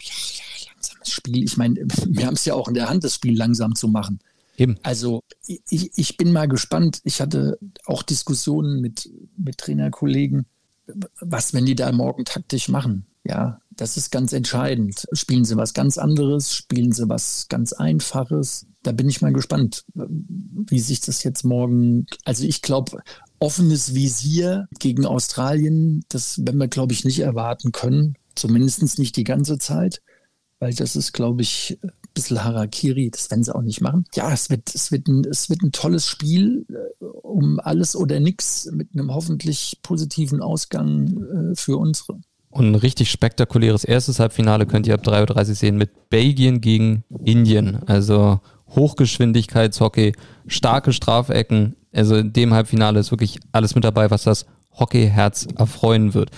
Ja, 0.00 0.14
ja, 0.14 0.72
langsames 0.72 1.10
Spiel. 1.10 1.44
Ich 1.44 1.58
meine, 1.58 1.84
wir 2.06 2.26
haben 2.26 2.34
es 2.34 2.46
ja 2.46 2.54
auch 2.54 2.68
in 2.68 2.74
der 2.74 2.88
Hand, 2.88 3.04
das 3.04 3.14
Spiel 3.14 3.36
langsam 3.36 3.74
zu 3.74 3.88
machen. 3.88 4.20
Eben. 4.56 4.78
Also 4.82 5.22
ich, 5.46 5.90
ich 5.96 6.16
bin 6.16 6.32
mal 6.32 6.48
gespannt. 6.48 7.00
Ich 7.04 7.20
hatte 7.20 7.58
auch 7.84 8.02
Diskussionen 8.02 8.80
mit, 8.80 9.10
mit 9.36 9.58
Trainerkollegen, 9.58 10.46
was, 11.20 11.52
wenn 11.52 11.66
die 11.66 11.74
da 11.74 11.92
morgen 11.92 12.24
taktisch 12.24 12.68
machen. 12.68 13.06
Ja, 13.30 13.60
das 13.70 13.96
ist 13.96 14.10
ganz 14.10 14.32
entscheidend. 14.32 15.06
Spielen 15.12 15.44
sie 15.44 15.56
was 15.56 15.72
ganz 15.72 15.98
anderes? 15.98 16.52
Spielen 16.52 16.90
sie 16.90 17.08
was 17.08 17.46
ganz 17.48 17.72
Einfaches? 17.72 18.66
Da 18.82 18.90
bin 18.90 19.08
ich 19.08 19.22
mal 19.22 19.32
gespannt, 19.32 19.84
wie 19.94 20.80
sich 20.80 21.00
das 21.00 21.22
jetzt 21.22 21.44
morgen. 21.44 22.06
Also 22.24 22.44
ich 22.44 22.60
glaube, 22.60 23.04
offenes 23.38 23.94
Visier 23.94 24.66
gegen 24.80 25.06
Australien, 25.06 26.02
das 26.08 26.44
werden 26.44 26.58
wir, 26.58 26.66
glaube 26.66 26.92
ich, 26.92 27.04
nicht 27.04 27.20
erwarten 27.20 27.70
können. 27.70 28.16
Zumindest 28.34 28.98
nicht 28.98 29.14
die 29.14 29.22
ganze 29.22 29.58
Zeit, 29.58 30.02
weil 30.58 30.74
das 30.74 30.96
ist, 30.96 31.12
glaube 31.12 31.42
ich, 31.42 31.78
ein 31.84 31.92
bisschen 32.12 32.42
Harakiri. 32.42 33.10
Das 33.12 33.30
werden 33.30 33.44
sie 33.44 33.54
auch 33.54 33.62
nicht 33.62 33.80
machen. 33.80 34.06
Ja, 34.16 34.32
es 34.32 34.50
wird, 34.50 34.74
es 34.74 34.90
wird, 34.90 35.06
ein, 35.06 35.24
es 35.24 35.48
wird 35.50 35.62
ein 35.62 35.70
tolles 35.70 36.08
Spiel 36.08 36.66
äh, 36.68 37.04
um 37.04 37.60
alles 37.60 37.94
oder 37.94 38.18
nichts 38.18 38.68
mit 38.72 38.88
einem 38.92 39.14
hoffentlich 39.14 39.78
positiven 39.82 40.42
Ausgang 40.42 41.52
äh, 41.52 41.54
für 41.54 41.76
unsere. 41.76 42.18
Und 42.50 42.72
ein 42.72 42.74
richtig 42.74 43.10
spektakuläres 43.10 43.84
erstes 43.84 44.18
Halbfinale 44.18 44.66
könnt 44.66 44.86
ihr 44.86 44.94
ab 44.94 45.02
3.30 45.04 45.48
Uhr 45.48 45.54
sehen 45.54 45.76
mit 45.76 46.10
Belgien 46.10 46.60
gegen 46.60 47.04
Indien. 47.24 47.78
Also 47.86 48.40
Hochgeschwindigkeitshockey, 48.74 50.12
starke 50.46 50.92
Strafecken. 50.92 51.76
Also 51.92 52.16
in 52.16 52.32
dem 52.32 52.52
Halbfinale 52.52 52.98
ist 52.98 53.12
wirklich 53.12 53.38
alles 53.52 53.74
mit 53.74 53.84
dabei, 53.84 54.10
was 54.10 54.24
das 54.24 54.46
Hockeyherz 54.72 55.46
erfreuen 55.56 56.14
wird. 56.14 56.30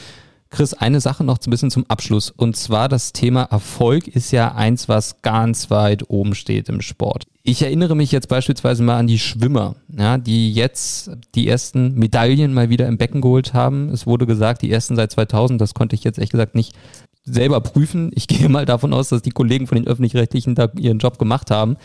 Chris, 0.53 0.75
eine 0.75 1.01
Sache 1.01 1.25
noch 1.25 1.39
ein 1.45 1.51
bisschen 1.51 1.71
zum 1.71 1.87
Abschluss. 1.89 2.31
Und 2.31 2.57
zwar 2.57 2.89
das 2.89 3.15
Thema 3.15 3.45
Erfolg 3.45 4.07
ist 4.07 4.31
ja 4.33 4.55
eins, 4.55 4.87
was 4.87 5.23
ganz 5.23 5.71
weit 5.71 6.11
oben 6.11 6.35
steht 6.35 6.69
im 6.69 6.83
Sport. 6.83 7.25
Ich 7.43 7.63
erinnere 7.63 7.97
mich 7.97 8.13
jetzt 8.13 8.29
beispielsweise 8.29 8.83
mal 8.83 8.99
an 8.99 9.07
die 9.07 9.19
Schwimmer, 9.19 9.77
ja, 9.89 10.19
die 10.19 10.53
jetzt 10.53 11.11
die 11.35 11.49
ersten 11.49 11.95
Medaillen 11.95 12.53
mal 12.53 12.69
wieder 12.69 12.87
im 12.87 12.99
Becken 12.99 13.23
geholt 13.23 13.55
haben. 13.55 13.89
Es 13.89 14.07
wurde 14.07 14.27
gesagt, 14.27 14.61
die 14.61 14.71
ersten 14.71 14.95
seit 14.95 15.11
2000. 15.11 15.59
Das 15.59 15.73
konnte 15.73 15.97
ich 15.97 16.05
jetzt 16.05 16.19
echt 16.19 16.33
gesagt 16.33 16.55
nicht 16.55 16.77
selber 17.25 17.61
prüfen. 17.63 18.11
Ich 18.15 18.29
gehe 18.29 18.51
mal 18.51 18.67
davon 18.67 18.93
aus, 18.93 19.09
dass 19.09 19.23
die 19.23 19.31
Kollegen 19.31 19.67
von 19.67 19.77
den 19.77 19.87
Öffentlich-Rechtlichen 19.87 20.55
da 20.55 20.69
ihren 20.79 20.99
Job 20.99 21.19
gemacht 21.19 21.51
haben. 21.51 21.79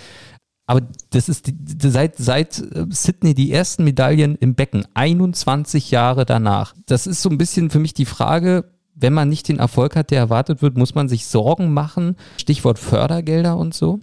Aber 0.67 0.81
das 1.11 1.29
ist 1.29 1.47
die, 1.47 1.55
seit, 1.89 2.17
seit 2.17 2.59
äh, 2.59 2.85
Sydney 2.89 3.33
die 3.33 3.51
ersten 3.51 3.85
Medaillen 3.85 4.35
im 4.35 4.53
Becken, 4.53 4.85
21 4.93 5.91
Jahre 5.91 6.25
danach. 6.25 6.75
Das 6.85 7.07
ist 7.07 7.21
so 7.21 7.29
ein 7.29 7.37
bisschen 7.37 7.69
für 7.69 7.79
mich 7.79 7.93
die 7.93 8.05
Frage, 8.05 8.65
wenn 8.93 9.13
man 9.13 9.29
nicht 9.29 9.47
den 9.47 9.59
Erfolg 9.59 9.95
hat, 9.95 10.11
der 10.11 10.19
erwartet 10.19 10.61
wird, 10.61 10.77
muss 10.77 10.93
man 10.93 11.07
sich 11.07 11.25
Sorgen 11.25 11.73
machen? 11.73 12.17
Stichwort 12.37 12.79
Fördergelder 12.79 13.57
und 13.57 13.73
so? 13.73 14.01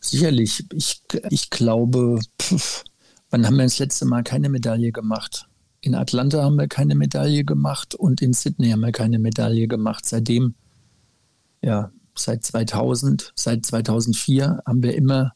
Sicherlich. 0.00 0.64
Ich, 0.74 1.02
ich 1.30 1.48
glaube, 1.48 2.18
pff, 2.40 2.84
wann 3.30 3.46
haben 3.46 3.56
wir 3.56 3.64
das 3.64 3.78
letzte 3.78 4.04
Mal 4.04 4.22
keine 4.22 4.50
Medaille 4.50 4.92
gemacht? 4.92 5.48
In 5.80 5.94
Atlanta 5.94 6.42
haben 6.42 6.58
wir 6.58 6.68
keine 6.68 6.94
Medaille 6.94 7.44
gemacht 7.44 7.94
und 7.94 8.20
in 8.20 8.34
Sydney 8.34 8.70
haben 8.70 8.80
wir 8.80 8.92
keine 8.92 9.18
Medaille 9.18 9.66
gemacht. 9.66 10.04
Seitdem, 10.04 10.54
ja, 11.62 11.90
seit 12.14 12.44
2000, 12.44 13.32
seit 13.34 13.64
2004 13.64 14.62
haben 14.66 14.82
wir 14.82 14.94
immer 14.94 15.32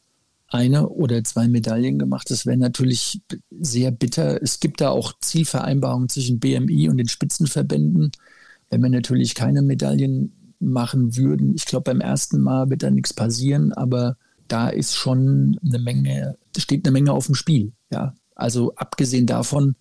eine 0.49 0.87
oder 0.89 1.23
zwei 1.23 1.47
Medaillen 1.47 1.99
gemacht. 1.99 2.31
Das 2.31 2.45
wäre 2.45 2.57
natürlich 2.57 3.21
sehr 3.51 3.91
bitter. 3.91 4.41
Es 4.41 4.59
gibt 4.59 4.81
da 4.81 4.89
auch 4.89 5.13
Zielvereinbarungen 5.19 6.09
zwischen 6.09 6.39
BMI 6.39 6.89
und 6.89 6.97
den 6.97 7.09
Spitzenverbänden. 7.09 8.11
Wenn 8.69 8.81
wir 8.81 8.89
natürlich 8.89 9.35
keine 9.35 9.61
Medaillen 9.61 10.55
machen 10.59 11.15
würden, 11.15 11.53
ich 11.55 11.65
glaube, 11.65 11.91
beim 11.91 12.01
ersten 12.01 12.41
Mal 12.41 12.69
wird 12.69 12.83
da 12.83 12.89
nichts 12.89 13.13
passieren, 13.13 13.73
aber 13.73 14.17
da 14.47 14.69
ist 14.69 14.95
schon 14.95 15.59
eine 15.65 15.79
Menge, 15.79 16.37
steht 16.57 16.85
eine 16.85 16.93
Menge 16.93 17.11
auf 17.11 17.25
dem 17.25 17.35
Spiel. 17.35 17.73
Ja, 17.91 18.15
also 18.35 18.73
abgesehen 18.75 19.25
davon 19.25 19.75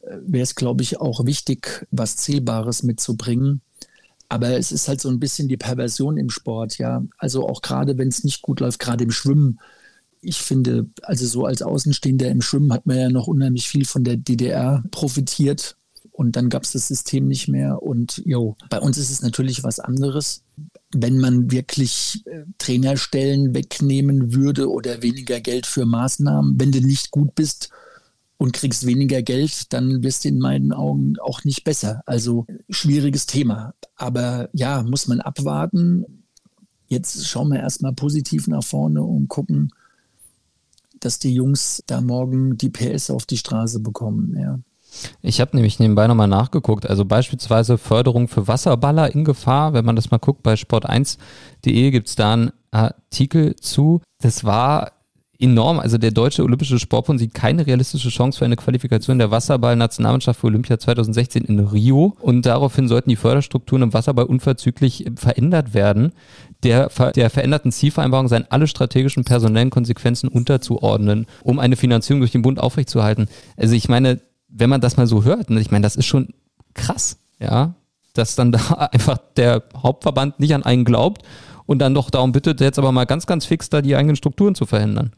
äh, 0.00 0.16
wäre 0.26 0.44
es, 0.44 0.54
glaube 0.54 0.82
ich, 0.82 1.00
auch 1.00 1.26
wichtig, 1.26 1.86
was 1.90 2.16
Zählbares 2.16 2.82
mitzubringen. 2.82 3.62
Aber 4.28 4.56
es 4.56 4.72
ist 4.72 4.88
halt 4.88 5.00
so 5.00 5.08
ein 5.08 5.20
bisschen 5.20 5.48
die 5.48 5.56
Perversion 5.56 6.16
im 6.16 6.30
Sport, 6.30 6.78
ja. 6.78 7.04
Also 7.18 7.48
auch 7.48 7.62
gerade, 7.62 7.98
wenn 7.98 8.08
es 8.08 8.24
nicht 8.24 8.42
gut 8.42 8.60
läuft, 8.60 8.80
gerade 8.80 9.04
im 9.04 9.12
Schwimmen, 9.12 9.60
ich 10.26 10.38
finde, 10.38 10.86
also 11.02 11.26
so 11.26 11.46
als 11.46 11.62
Außenstehender 11.62 12.28
im 12.28 12.42
Schwimmen 12.42 12.72
hat 12.72 12.86
man 12.86 12.98
ja 12.98 13.08
noch 13.10 13.28
unheimlich 13.28 13.68
viel 13.68 13.84
von 13.84 14.02
der 14.02 14.16
DDR 14.16 14.82
profitiert. 14.90 15.76
Und 16.10 16.34
dann 16.34 16.48
gab 16.48 16.64
es 16.64 16.72
das 16.72 16.88
System 16.88 17.28
nicht 17.28 17.46
mehr. 17.46 17.82
Und 17.82 18.22
jo, 18.24 18.56
bei 18.70 18.80
uns 18.80 18.96
ist 18.96 19.10
es 19.10 19.22
natürlich 19.22 19.62
was 19.62 19.80
anderes. 19.80 20.42
Wenn 20.94 21.18
man 21.18 21.50
wirklich 21.50 22.22
äh, 22.26 22.44
Trainerstellen 22.58 23.54
wegnehmen 23.54 24.34
würde 24.34 24.70
oder 24.70 25.02
weniger 25.02 25.40
Geld 25.40 25.66
für 25.66 25.84
Maßnahmen, 25.84 26.58
wenn 26.58 26.72
du 26.72 26.80
nicht 26.80 27.10
gut 27.10 27.34
bist 27.34 27.70
und 28.38 28.54
kriegst 28.54 28.86
weniger 28.86 29.22
Geld, 29.22 29.72
dann 29.74 30.02
wirst 30.02 30.24
du 30.24 30.28
in 30.28 30.38
meinen 30.38 30.72
Augen 30.72 31.18
auch 31.20 31.44
nicht 31.44 31.64
besser. 31.64 32.02
Also 32.06 32.46
schwieriges 32.70 33.26
Thema. 33.26 33.74
Aber 33.94 34.48
ja, 34.52 34.82
muss 34.82 35.06
man 35.06 35.20
abwarten. 35.20 36.24
Jetzt 36.88 37.26
schauen 37.28 37.48
wir 37.48 37.60
erstmal 37.60 37.92
positiv 37.92 38.48
nach 38.48 38.64
vorne 38.64 39.02
und 39.02 39.28
gucken, 39.28 39.70
dass 41.00 41.18
die 41.18 41.34
Jungs 41.34 41.82
da 41.86 42.00
morgen 42.00 42.56
die 42.56 42.70
PS 42.70 43.10
auf 43.10 43.26
die 43.26 43.36
Straße 43.36 43.80
bekommen. 43.80 44.36
Ja. 44.38 44.58
Ich 45.22 45.40
habe 45.40 45.54
nämlich 45.56 45.78
nebenbei 45.78 46.06
nochmal 46.06 46.28
nachgeguckt. 46.28 46.88
Also 46.88 47.04
beispielsweise 47.04 47.78
Förderung 47.78 48.28
für 48.28 48.48
Wasserballer 48.48 49.14
in 49.14 49.24
Gefahr. 49.24 49.72
Wenn 49.72 49.84
man 49.84 49.96
das 49.96 50.10
mal 50.10 50.18
guckt, 50.18 50.42
bei 50.42 50.54
sport1.de 50.54 51.90
gibt 51.90 52.08
es 52.08 52.16
da 52.16 52.32
einen 52.32 52.52
Artikel 52.70 53.56
zu. 53.56 54.00
Das 54.20 54.44
war 54.44 54.92
enorm. 55.38 55.78
Also 55.78 55.98
der 55.98 56.10
Deutsche 56.10 56.42
Olympische 56.42 56.78
Sportbund 56.78 57.18
sieht 57.18 57.34
keine 57.34 57.66
realistische 57.66 58.08
Chance 58.08 58.38
für 58.38 58.44
eine 58.44 58.56
Qualifikation 58.56 59.18
der 59.18 59.30
Wasserball-Nationalmannschaft 59.30 60.40
für 60.40 60.46
Olympia 60.46 60.78
2016 60.78 61.44
in 61.44 61.60
Rio. 61.60 62.16
Und 62.20 62.46
daraufhin 62.46 62.88
sollten 62.88 63.10
die 63.10 63.16
Förderstrukturen 63.16 63.82
im 63.82 63.92
Wasserball 63.92 64.26
unverzüglich 64.26 65.06
verändert 65.16 65.74
werden 65.74 66.12
der, 66.62 66.88
der 67.14 67.30
veränderten 67.30 67.72
Zielvereinbarung 67.72 68.28
seien 68.28 68.46
alle 68.50 68.66
strategischen 68.66 69.24
personellen 69.24 69.70
Konsequenzen 69.70 70.28
unterzuordnen, 70.28 71.26
um 71.42 71.58
eine 71.58 71.76
Finanzierung 71.76 72.20
durch 72.20 72.32
den 72.32 72.42
Bund 72.42 72.58
aufrechtzuerhalten. 72.58 73.28
Also 73.56 73.74
ich 73.74 73.88
meine, 73.88 74.20
wenn 74.48 74.70
man 74.70 74.80
das 74.80 74.96
mal 74.96 75.06
so 75.06 75.24
hört, 75.24 75.50
ne, 75.50 75.60
ich 75.60 75.70
meine, 75.70 75.82
das 75.82 75.96
ist 75.96 76.06
schon 76.06 76.28
krass, 76.74 77.18
ja, 77.38 77.74
dass 78.14 78.36
dann 78.36 78.52
da 78.52 78.58
einfach 78.92 79.18
der 79.36 79.62
Hauptverband 79.76 80.40
nicht 80.40 80.54
an 80.54 80.62
einen 80.62 80.84
glaubt 80.84 81.22
und 81.66 81.80
dann 81.80 81.94
doch 81.94 82.10
darum 82.10 82.32
bittet, 82.32 82.60
jetzt 82.60 82.78
aber 82.78 82.92
mal 82.92 83.04
ganz, 83.04 83.26
ganz 83.26 83.44
fix 83.44 83.68
da 83.68 83.82
die 83.82 83.96
eigenen 83.96 84.16
Strukturen 84.16 84.54
zu 84.54 84.66
verändern. 84.66 85.12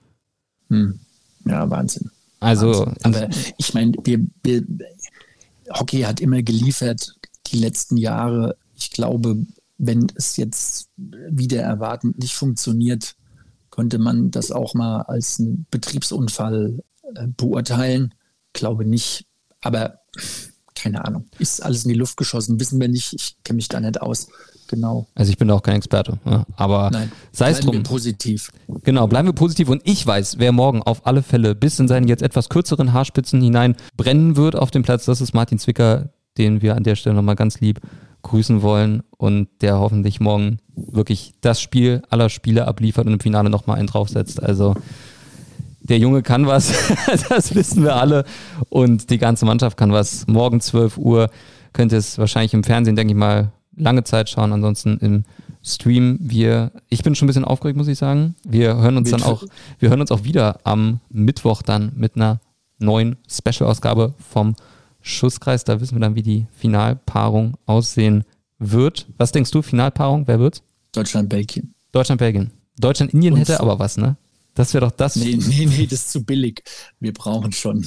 Hm. 0.68 0.98
Ja, 1.46 1.68
Wahnsinn. 1.70 2.11
Also, 2.40 2.87
Wahnsinn. 2.87 2.96
aber 3.03 3.29
ich 3.57 3.74
meine, 3.74 3.92
wir, 4.05 4.20
wir, 4.42 4.64
Hockey 5.70 6.03
hat 6.03 6.20
immer 6.20 6.42
geliefert 6.42 7.14
die 7.46 7.59
letzten 7.59 7.96
Jahre. 7.96 8.57
Ich 8.77 8.90
glaube, 8.90 9.37
wenn 9.79 10.07
es 10.17 10.37
jetzt 10.37 10.91
wieder 10.97 11.62
erwartend 11.62 12.19
nicht 12.19 12.35
funktioniert, 12.35 13.14
könnte 13.71 13.99
man 13.99 14.31
das 14.31 14.51
auch 14.51 14.75
mal 14.75 15.03
als 15.03 15.38
einen 15.38 15.67
Betriebsunfall 15.71 16.83
äh, 17.14 17.29
beurteilen. 17.29 18.12
Glaube 18.53 18.85
nicht, 18.85 19.27
aber 19.61 20.01
keine 20.75 21.05
Ahnung. 21.05 21.27
Ist 21.38 21.62
alles 21.62 21.85
in 21.85 21.91
die 21.91 21.99
Luft 21.99 22.17
geschossen, 22.17 22.59
wissen 22.61 22.81
wir 22.81 22.88
nicht. 22.88 23.12
Ich 23.12 23.37
kenne 23.45 23.57
mich 23.57 23.69
da 23.69 23.81
nicht 23.81 24.01
aus. 24.03 24.29
Genau. 24.69 25.07
Also 25.14 25.31
ich 25.31 25.38
bin 25.38 25.51
auch 25.51 25.62
kein 25.62 25.77
Experte, 25.77 26.19
ne? 26.25 26.45
aber 26.57 26.91
Nein, 26.91 27.11
sei 27.33 27.51
es 27.51 27.61
drum. 27.61 27.73
Wir 27.73 27.83
positiv. 27.83 28.53
Genau, 28.83 29.07
bleiben 29.07 29.27
wir 29.27 29.33
positiv 29.33 29.71
und 29.71 29.81
ich 29.85 30.07
weiß, 30.07 30.38
wer 30.38 30.53
morgen 30.53 30.83
auf 30.83 31.07
alle 31.07 31.23
Fälle 31.23 31.55
bis 31.55 31.79
in 31.79 31.88
seine 31.88 32.07
jetzt 32.07 32.23
etwas 32.23 32.51
kürzeren 32.51 32.93
Haarspitzen 32.93 33.41
hinein 33.41 33.77
brennen 33.97 34.37
wird 34.37 34.57
auf 34.57 34.71
dem 34.71 34.83
Platz, 34.83 35.07
das 35.07 35.23
ist 35.23 35.33
Martin 35.33 35.59
Zwicker, 35.59 36.11
den 36.37 36.61
wir 36.61 36.77
an 36.77 36.85
der 36.85 36.97
Stelle 36.97 37.17
nochmal 37.17 37.37
ganz 37.37 37.61
lieb 37.61 37.81
grüßen 38.22 38.62
wollen 38.62 39.02
und 39.16 39.48
der 39.61 39.78
hoffentlich 39.78 40.20
morgen 40.20 40.59
wirklich 40.74 41.35
das 41.40 41.61
Spiel 41.61 42.02
aller 42.11 42.28
Spiele 42.28 42.66
abliefert 42.66 43.07
und 43.07 43.12
im 43.14 43.20
Finale 43.20 43.50
nochmal 43.50 43.78
einen 43.78 43.88
draufsetzt. 43.88 44.42
Also 44.42 44.74
der 45.81 45.98
Junge 45.98 46.22
kann 46.22 46.46
was, 46.46 46.72
das 47.28 47.54
wissen 47.54 47.83
wir 47.83 47.96
alle 47.96 48.24
und 48.68 49.11
die 49.11 49.18
ganze 49.18 49.44
Mannschaft 49.46 49.76
kann 49.76 49.92
was. 49.92 50.26
Morgen 50.26 50.61
12 50.61 50.98
Uhr 50.98 51.31
könnt 51.72 51.92
ihr 51.92 51.98
es 51.98 52.18
wahrscheinlich 52.18 52.54
im 52.54 52.64
Fernsehen, 52.64 52.96
denke 52.96 53.12
ich 53.12 53.18
mal, 53.18 53.52
lange 53.76 54.04
Zeit 54.04 54.28
schauen, 54.28 54.52
ansonsten 54.52 54.98
im 54.98 55.24
Stream. 55.62 56.18
Wir, 56.20 56.72
ich 56.88 57.02
bin 57.02 57.14
schon 57.14 57.26
ein 57.26 57.28
bisschen 57.28 57.44
aufgeregt, 57.44 57.76
muss 57.76 57.88
ich 57.88 57.98
sagen. 57.98 58.35
Wir 58.44 58.76
hören 58.76 58.96
uns 58.96 59.11
dann 59.11 59.22
auch, 59.22 59.44
wir 59.78 59.88
hören 59.88 60.00
uns 60.00 60.11
auch 60.11 60.24
wieder 60.24 60.61
am 60.64 61.00
Mittwoch 61.11 61.62
dann 61.62 61.92
mit 61.96 62.16
einer 62.16 62.40
neuen 62.78 63.16
Special-Ausgabe 63.28 64.14
vom 64.18 64.54
Schusskreis. 65.09 65.64
Da 65.64 65.81
wissen 65.81 65.97
wir 65.97 66.01
dann, 66.01 66.14
wie 66.14 66.23
die 66.23 66.47
Finalpaarung 66.57 67.57
aussehen 67.66 68.25
wird. 68.59 69.07
Was 69.16 69.33
denkst 69.33 69.51
du, 69.51 69.62
Finalpaarung? 69.62 70.27
Wer 70.27 70.38
wird's? 70.38 70.62
Deutschland-Belgien. 70.92 71.75
Deutschland-Belgien. 71.92 72.51
Deutschland-Indien 72.79 73.37
hätte 73.37 73.61
aber 73.61 73.79
was, 73.79 73.97
ne? 73.97 74.16
Das 74.55 74.75
wäre 74.75 74.87
doch 74.87 74.92
das. 74.92 75.14
Nee, 75.16 75.37
nee, 75.37 75.66
nee, 75.66 75.87
das 75.87 76.01
ist 76.01 76.11
zu 76.11 76.25
billig. 76.25 76.64
Wir 76.99 77.12
brauchen 77.12 77.53
schon. 77.53 77.81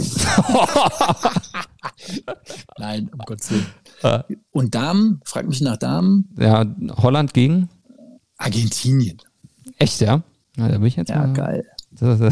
Nein, 2.78 3.10
um 3.12 3.20
Gottes 3.20 3.52
Willen. 3.52 3.66
Ah. 4.04 4.24
Und 4.52 4.74
Damen, 4.74 5.20
frag 5.26 5.48
mich 5.48 5.60
nach 5.62 5.76
Damen. 5.78 6.30
Ja, 6.38 6.66
Holland 6.96 7.34
gegen? 7.34 7.68
Argentinien. 8.38 9.18
Echt, 9.78 10.00
ja? 10.00 10.24
ja 10.56 10.70
da 10.70 10.78
bin 10.78 10.86
ich 10.86 10.96
jetzt 10.96 11.10
ja, 11.10 11.28
mal. 11.28 11.34
geil. 11.34 11.66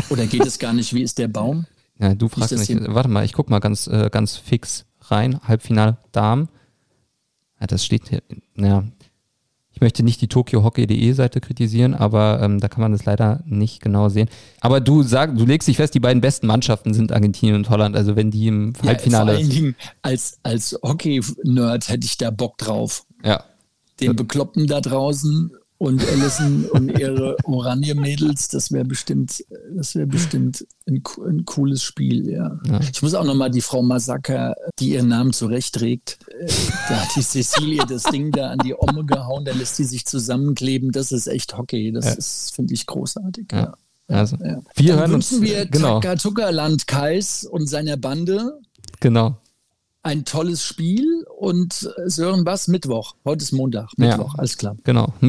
Oder 0.10 0.25
geht 0.25 0.45
es 0.45 0.58
gar 0.58 0.71
nicht, 0.71 0.93
wie 0.93 1.04
ist 1.04 1.17
der 1.17 1.28
Baum? 1.28 1.65
Ja, 1.99 2.15
du 2.15 2.29
fragst 2.29 2.57
mich. 2.57 2.77
Warte 2.88 3.09
mal, 3.09 3.25
ich 3.25 3.33
guck 3.33 3.49
mal 3.49 3.59
ganz, 3.59 3.88
äh, 3.88 4.09
ganz 4.12 4.38
fix 4.38 4.85
rein. 5.01 5.39
Halbfinale 5.43 5.97
Damen. 6.12 6.49
Ja, 7.59 7.67
das 7.67 7.83
steht 7.83 8.07
hier. 8.09 8.21
Ja. 8.55 8.83
Ich 9.71 9.81
möchte 9.81 10.03
nicht 10.03 10.21
die 10.21 10.27
tokyohockey.de 10.27 11.13
Seite 11.13 11.39
kritisieren, 11.39 11.93
aber 11.93 12.41
ähm, 12.41 12.59
da 12.59 12.67
kann 12.67 12.81
man 12.81 12.91
das 12.91 13.05
leider 13.05 13.41
nicht 13.45 13.81
genau 13.81 14.09
sehen. 14.09 14.29
Aber 14.59 14.81
du 14.81 15.03
sagst, 15.03 15.39
du 15.39 15.45
legst 15.45 15.67
dich 15.67 15.77
fest, 15.77 15.93
die 15.93 16.01
beiden 16.01 16.21
besten 16.21 16.47
Mannschaften 16.47 16.93
sind 16.93 17.13
Argentinien 17.13 17.55
und 17.55 17.69
Holland. 17.69 17.95
Also 17.95 18.15
wenn 18.17 18.31
die 18.31 18.47
im 18.47 18.73
Halbfinale. 18.83 19.31
Ja, 19.31 19.38
vor 19.38 19.45
allen 19.45 19.49
Dingen 19.49 19.75
als, 20.01 20.39
als 20.43 20.77
Hockey-Nerd 20.83 21.88
hätte 21.88 22.05
ich 22.05 22.17
da 22.17 22.29
Bock 22.29 22.57
drauf. 22.57 23.05
Ja. 23.23 23.43
Den 24.01 24.15
Bekloppten 24.15 24.67
da 24.67 24.81
draußen 24.81 25.51
und 25.79 26.05
Allison 26.05 26.65
und 26.65 26.89
ihre 26.99 27.37
Oranje-Mädels, 27.45 28.49
das 28.49 28.71
wäre 28.71 28.83
bestimmt, 28.83 29.45
das 29.75 29.95
wäre 29.95 30.07
bestimmt 30.07 30.67
ein, 30.85 31.01
ein, 31.25 31.45
cooles 31.45 31.81
Spiel, 31.83 32.29
ja. 32.29 32.59
ja. 32.67 32.79
Ich 32.81 33.01
muss 33.01 33.13
auch 33.13 33.23
nochmal 33.23 33.49
die 33.49 33.61
Frau 33.61 33.81
Massaker, 33.81 34.55
die 34.77 34.89
ihren 34.91 35.07
Namen 35.07 35.31
zurechtträgt, 35.31 36.19
äh, 36.37 36.51
da 36.89 36.95
hat 36.97 37.15
die 37.15 37.21
Cecilie 37.21 37.81
das 37.87 38.03
Ding 38.03 38.31
da 38.31 38.49
an 38.49 38.59
die 38.59 38.75
Omme 38.77 39.05
gehauen, 39.05 39.45
da 39.45 39.53
lässt 39.53 39.77
sie 39.77 39.85
sich 39.85 40.05
zusammenkleben, 40.05 40.91
das 40.91 41.13
ist 41.13 41.27
echt 41.27 41.57
Hockey, 41.57 41.93
das 41.93 42.05
ja. 42.05 42.11
ist, 42.11 42.53
finde 42.53 42.73
ich, 42.73 42.85
großartig, 42.85 43.47
ja. 43.53 43.73
Also, 44.09 44.35
ja. 44.43 44.61
Wir 44.75 44.93
Dann 44.93 44.99
hören 44.99 45.13
uns, 45.13 45.39
wir 45.39 45.65
genau. 45.65 46.01
Zuckerland 46.17 46.87
Kais 46.87 47.45
und 47.45 47.67
seiner 47.67 47.95
Bande. 47.95 48.59
Genau 48.99 49.37
ein 50.10 50.26
tolles 50.26 50.64
Spiel 50.64 51.24
und 51.38 51.88
äh, 51.97 52.10
Sören, 52.10 52.43
was? 52.43 52.68
Mittwoch. 52.68 53.14
Heute 53.26 53.43
ist 53.43 53.51
Montag. 53.51 53.91
Mittwoch, 53.95 54.34
ja, 54.34 54.39
alles 54.39 54.57
klar. 54.57 54.76
Genau. 54.84 55.14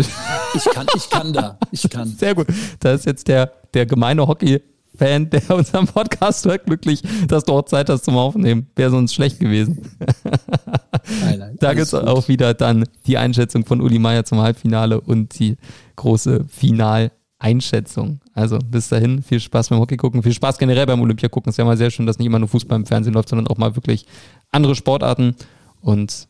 Ich 0.52 0.64
kann, 0.64 0.86
ich 0.96 1.08
kann 1.08 1.32
da. 1.32 1.58
Ich 1.70 1.88
kann. 1.88 2.08
Sehr 2.08 2.34
gut. 2.34 2.48
Da 2.80 2.92
ist 2.92 3.06
jetzt 3.06 3.28
der, 3.28 3.52
der 3.72 3.86
gemeine 3.86 4.26
Hockey-Fan, 4.26 5.30
der 5.30 5.48
unseren 5.54 5.86
Podcast 5.86 6.44
hört, 6.44 6.66
glücklich, 6.66 7.02
dass 7.28 7.44
du 7.44 7.52
auch 7.52 7.66
Zeit 7.66 7.88
hast 7.88 8.04
zum 8.06 8.16
Aufnehmen. 8.16 8.66
Wäre 8.74 8.90
sonst 8.90 9.14
schlecht 9.14 9.38
gewesen. 9.38 9.82
Nein, 11.22 11.38
nein, 11.38 11.56
da 11.60 11.74
gibt 11.74 11.86
es 11.86 11.94
auch 11.94 12.26
wieder 12.28 12.52
dann 12.54 12.84
die 13.06 13.16
Einschätzung 13.16 13.64
von 13.64 13.80
Uli 13.80 13.98
Meier 13.98 14.24
zum 14.24 14.40
Halbfinale 14.40 15.00
und 15.00 15.38
die 15.38 15.56
große 15.96 16.46
Final- 16.48 17.12
Einschätzung. 17.40 18.20
Also 18.34 18.58
bis 18.58 18.88
dahin, 18.88 19.22
viel 19.22 19.40
Spaß 19.40 19.70
beim 19.70 19.80
Hockey 19.80 19.96
gucken, 19.96 20.22
viel 20.22 20.34
Spaß 20.34 20.58
generell 20.58 20.86
beim 20.86 21.00
Olympia 21.00 21.28
gucken. 21.28 21.50
Ist 21.50 21.56
ja 21.56 21.64
mal 21.64 21.76
sehr 21.76 21.90
schön, 21.90 22.06
dass 22.06 22.18
nicht 22.18 22.26
immer 22.26 22.38
nur 22.38 22.48
Fußball 22.48 22.76
im 22.78 22.86
Fernsehen 22.86 23.14
läuft, 23.14 23.30
sondern 23.30 23.48
auch 23.48 23.56
mal 23.56 23.74
wirklich 23.74 24.06
andere 24.52 24.74
Sportarten. 24.76 25.34
Und 25.80 26.28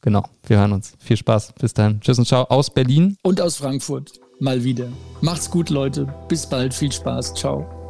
genau, 0.00 0.24
wir 0.46 0.58
hören 0.58 0.72
uns. 0.72 0.94
Viel 1.00 1.16
Spaß. 1.16 1.54
Bis 1.60 1.74
dahin. 1.74 2.00
Tschüss 2.00 2.18
und 2.18 2.26
ciao 2.26 2.44
aus 2.44 2.70
Berlin. 2.72 3.16
Und 3.22 3.40
aus 3.40 3.56
Frankfurt. 3.56 4.12
Mal 4.40 4.64
wieder. 4.64 4.88
Macht's 5.20 5.50
gut, 5.50 5.70
Leute. 5.70 6.06
Bis 6.28 6.48
bald. 6.48 6.72
Viel 6.72 6.92
Spaß. 6.92 7.34
Ciao. 7.34 7.83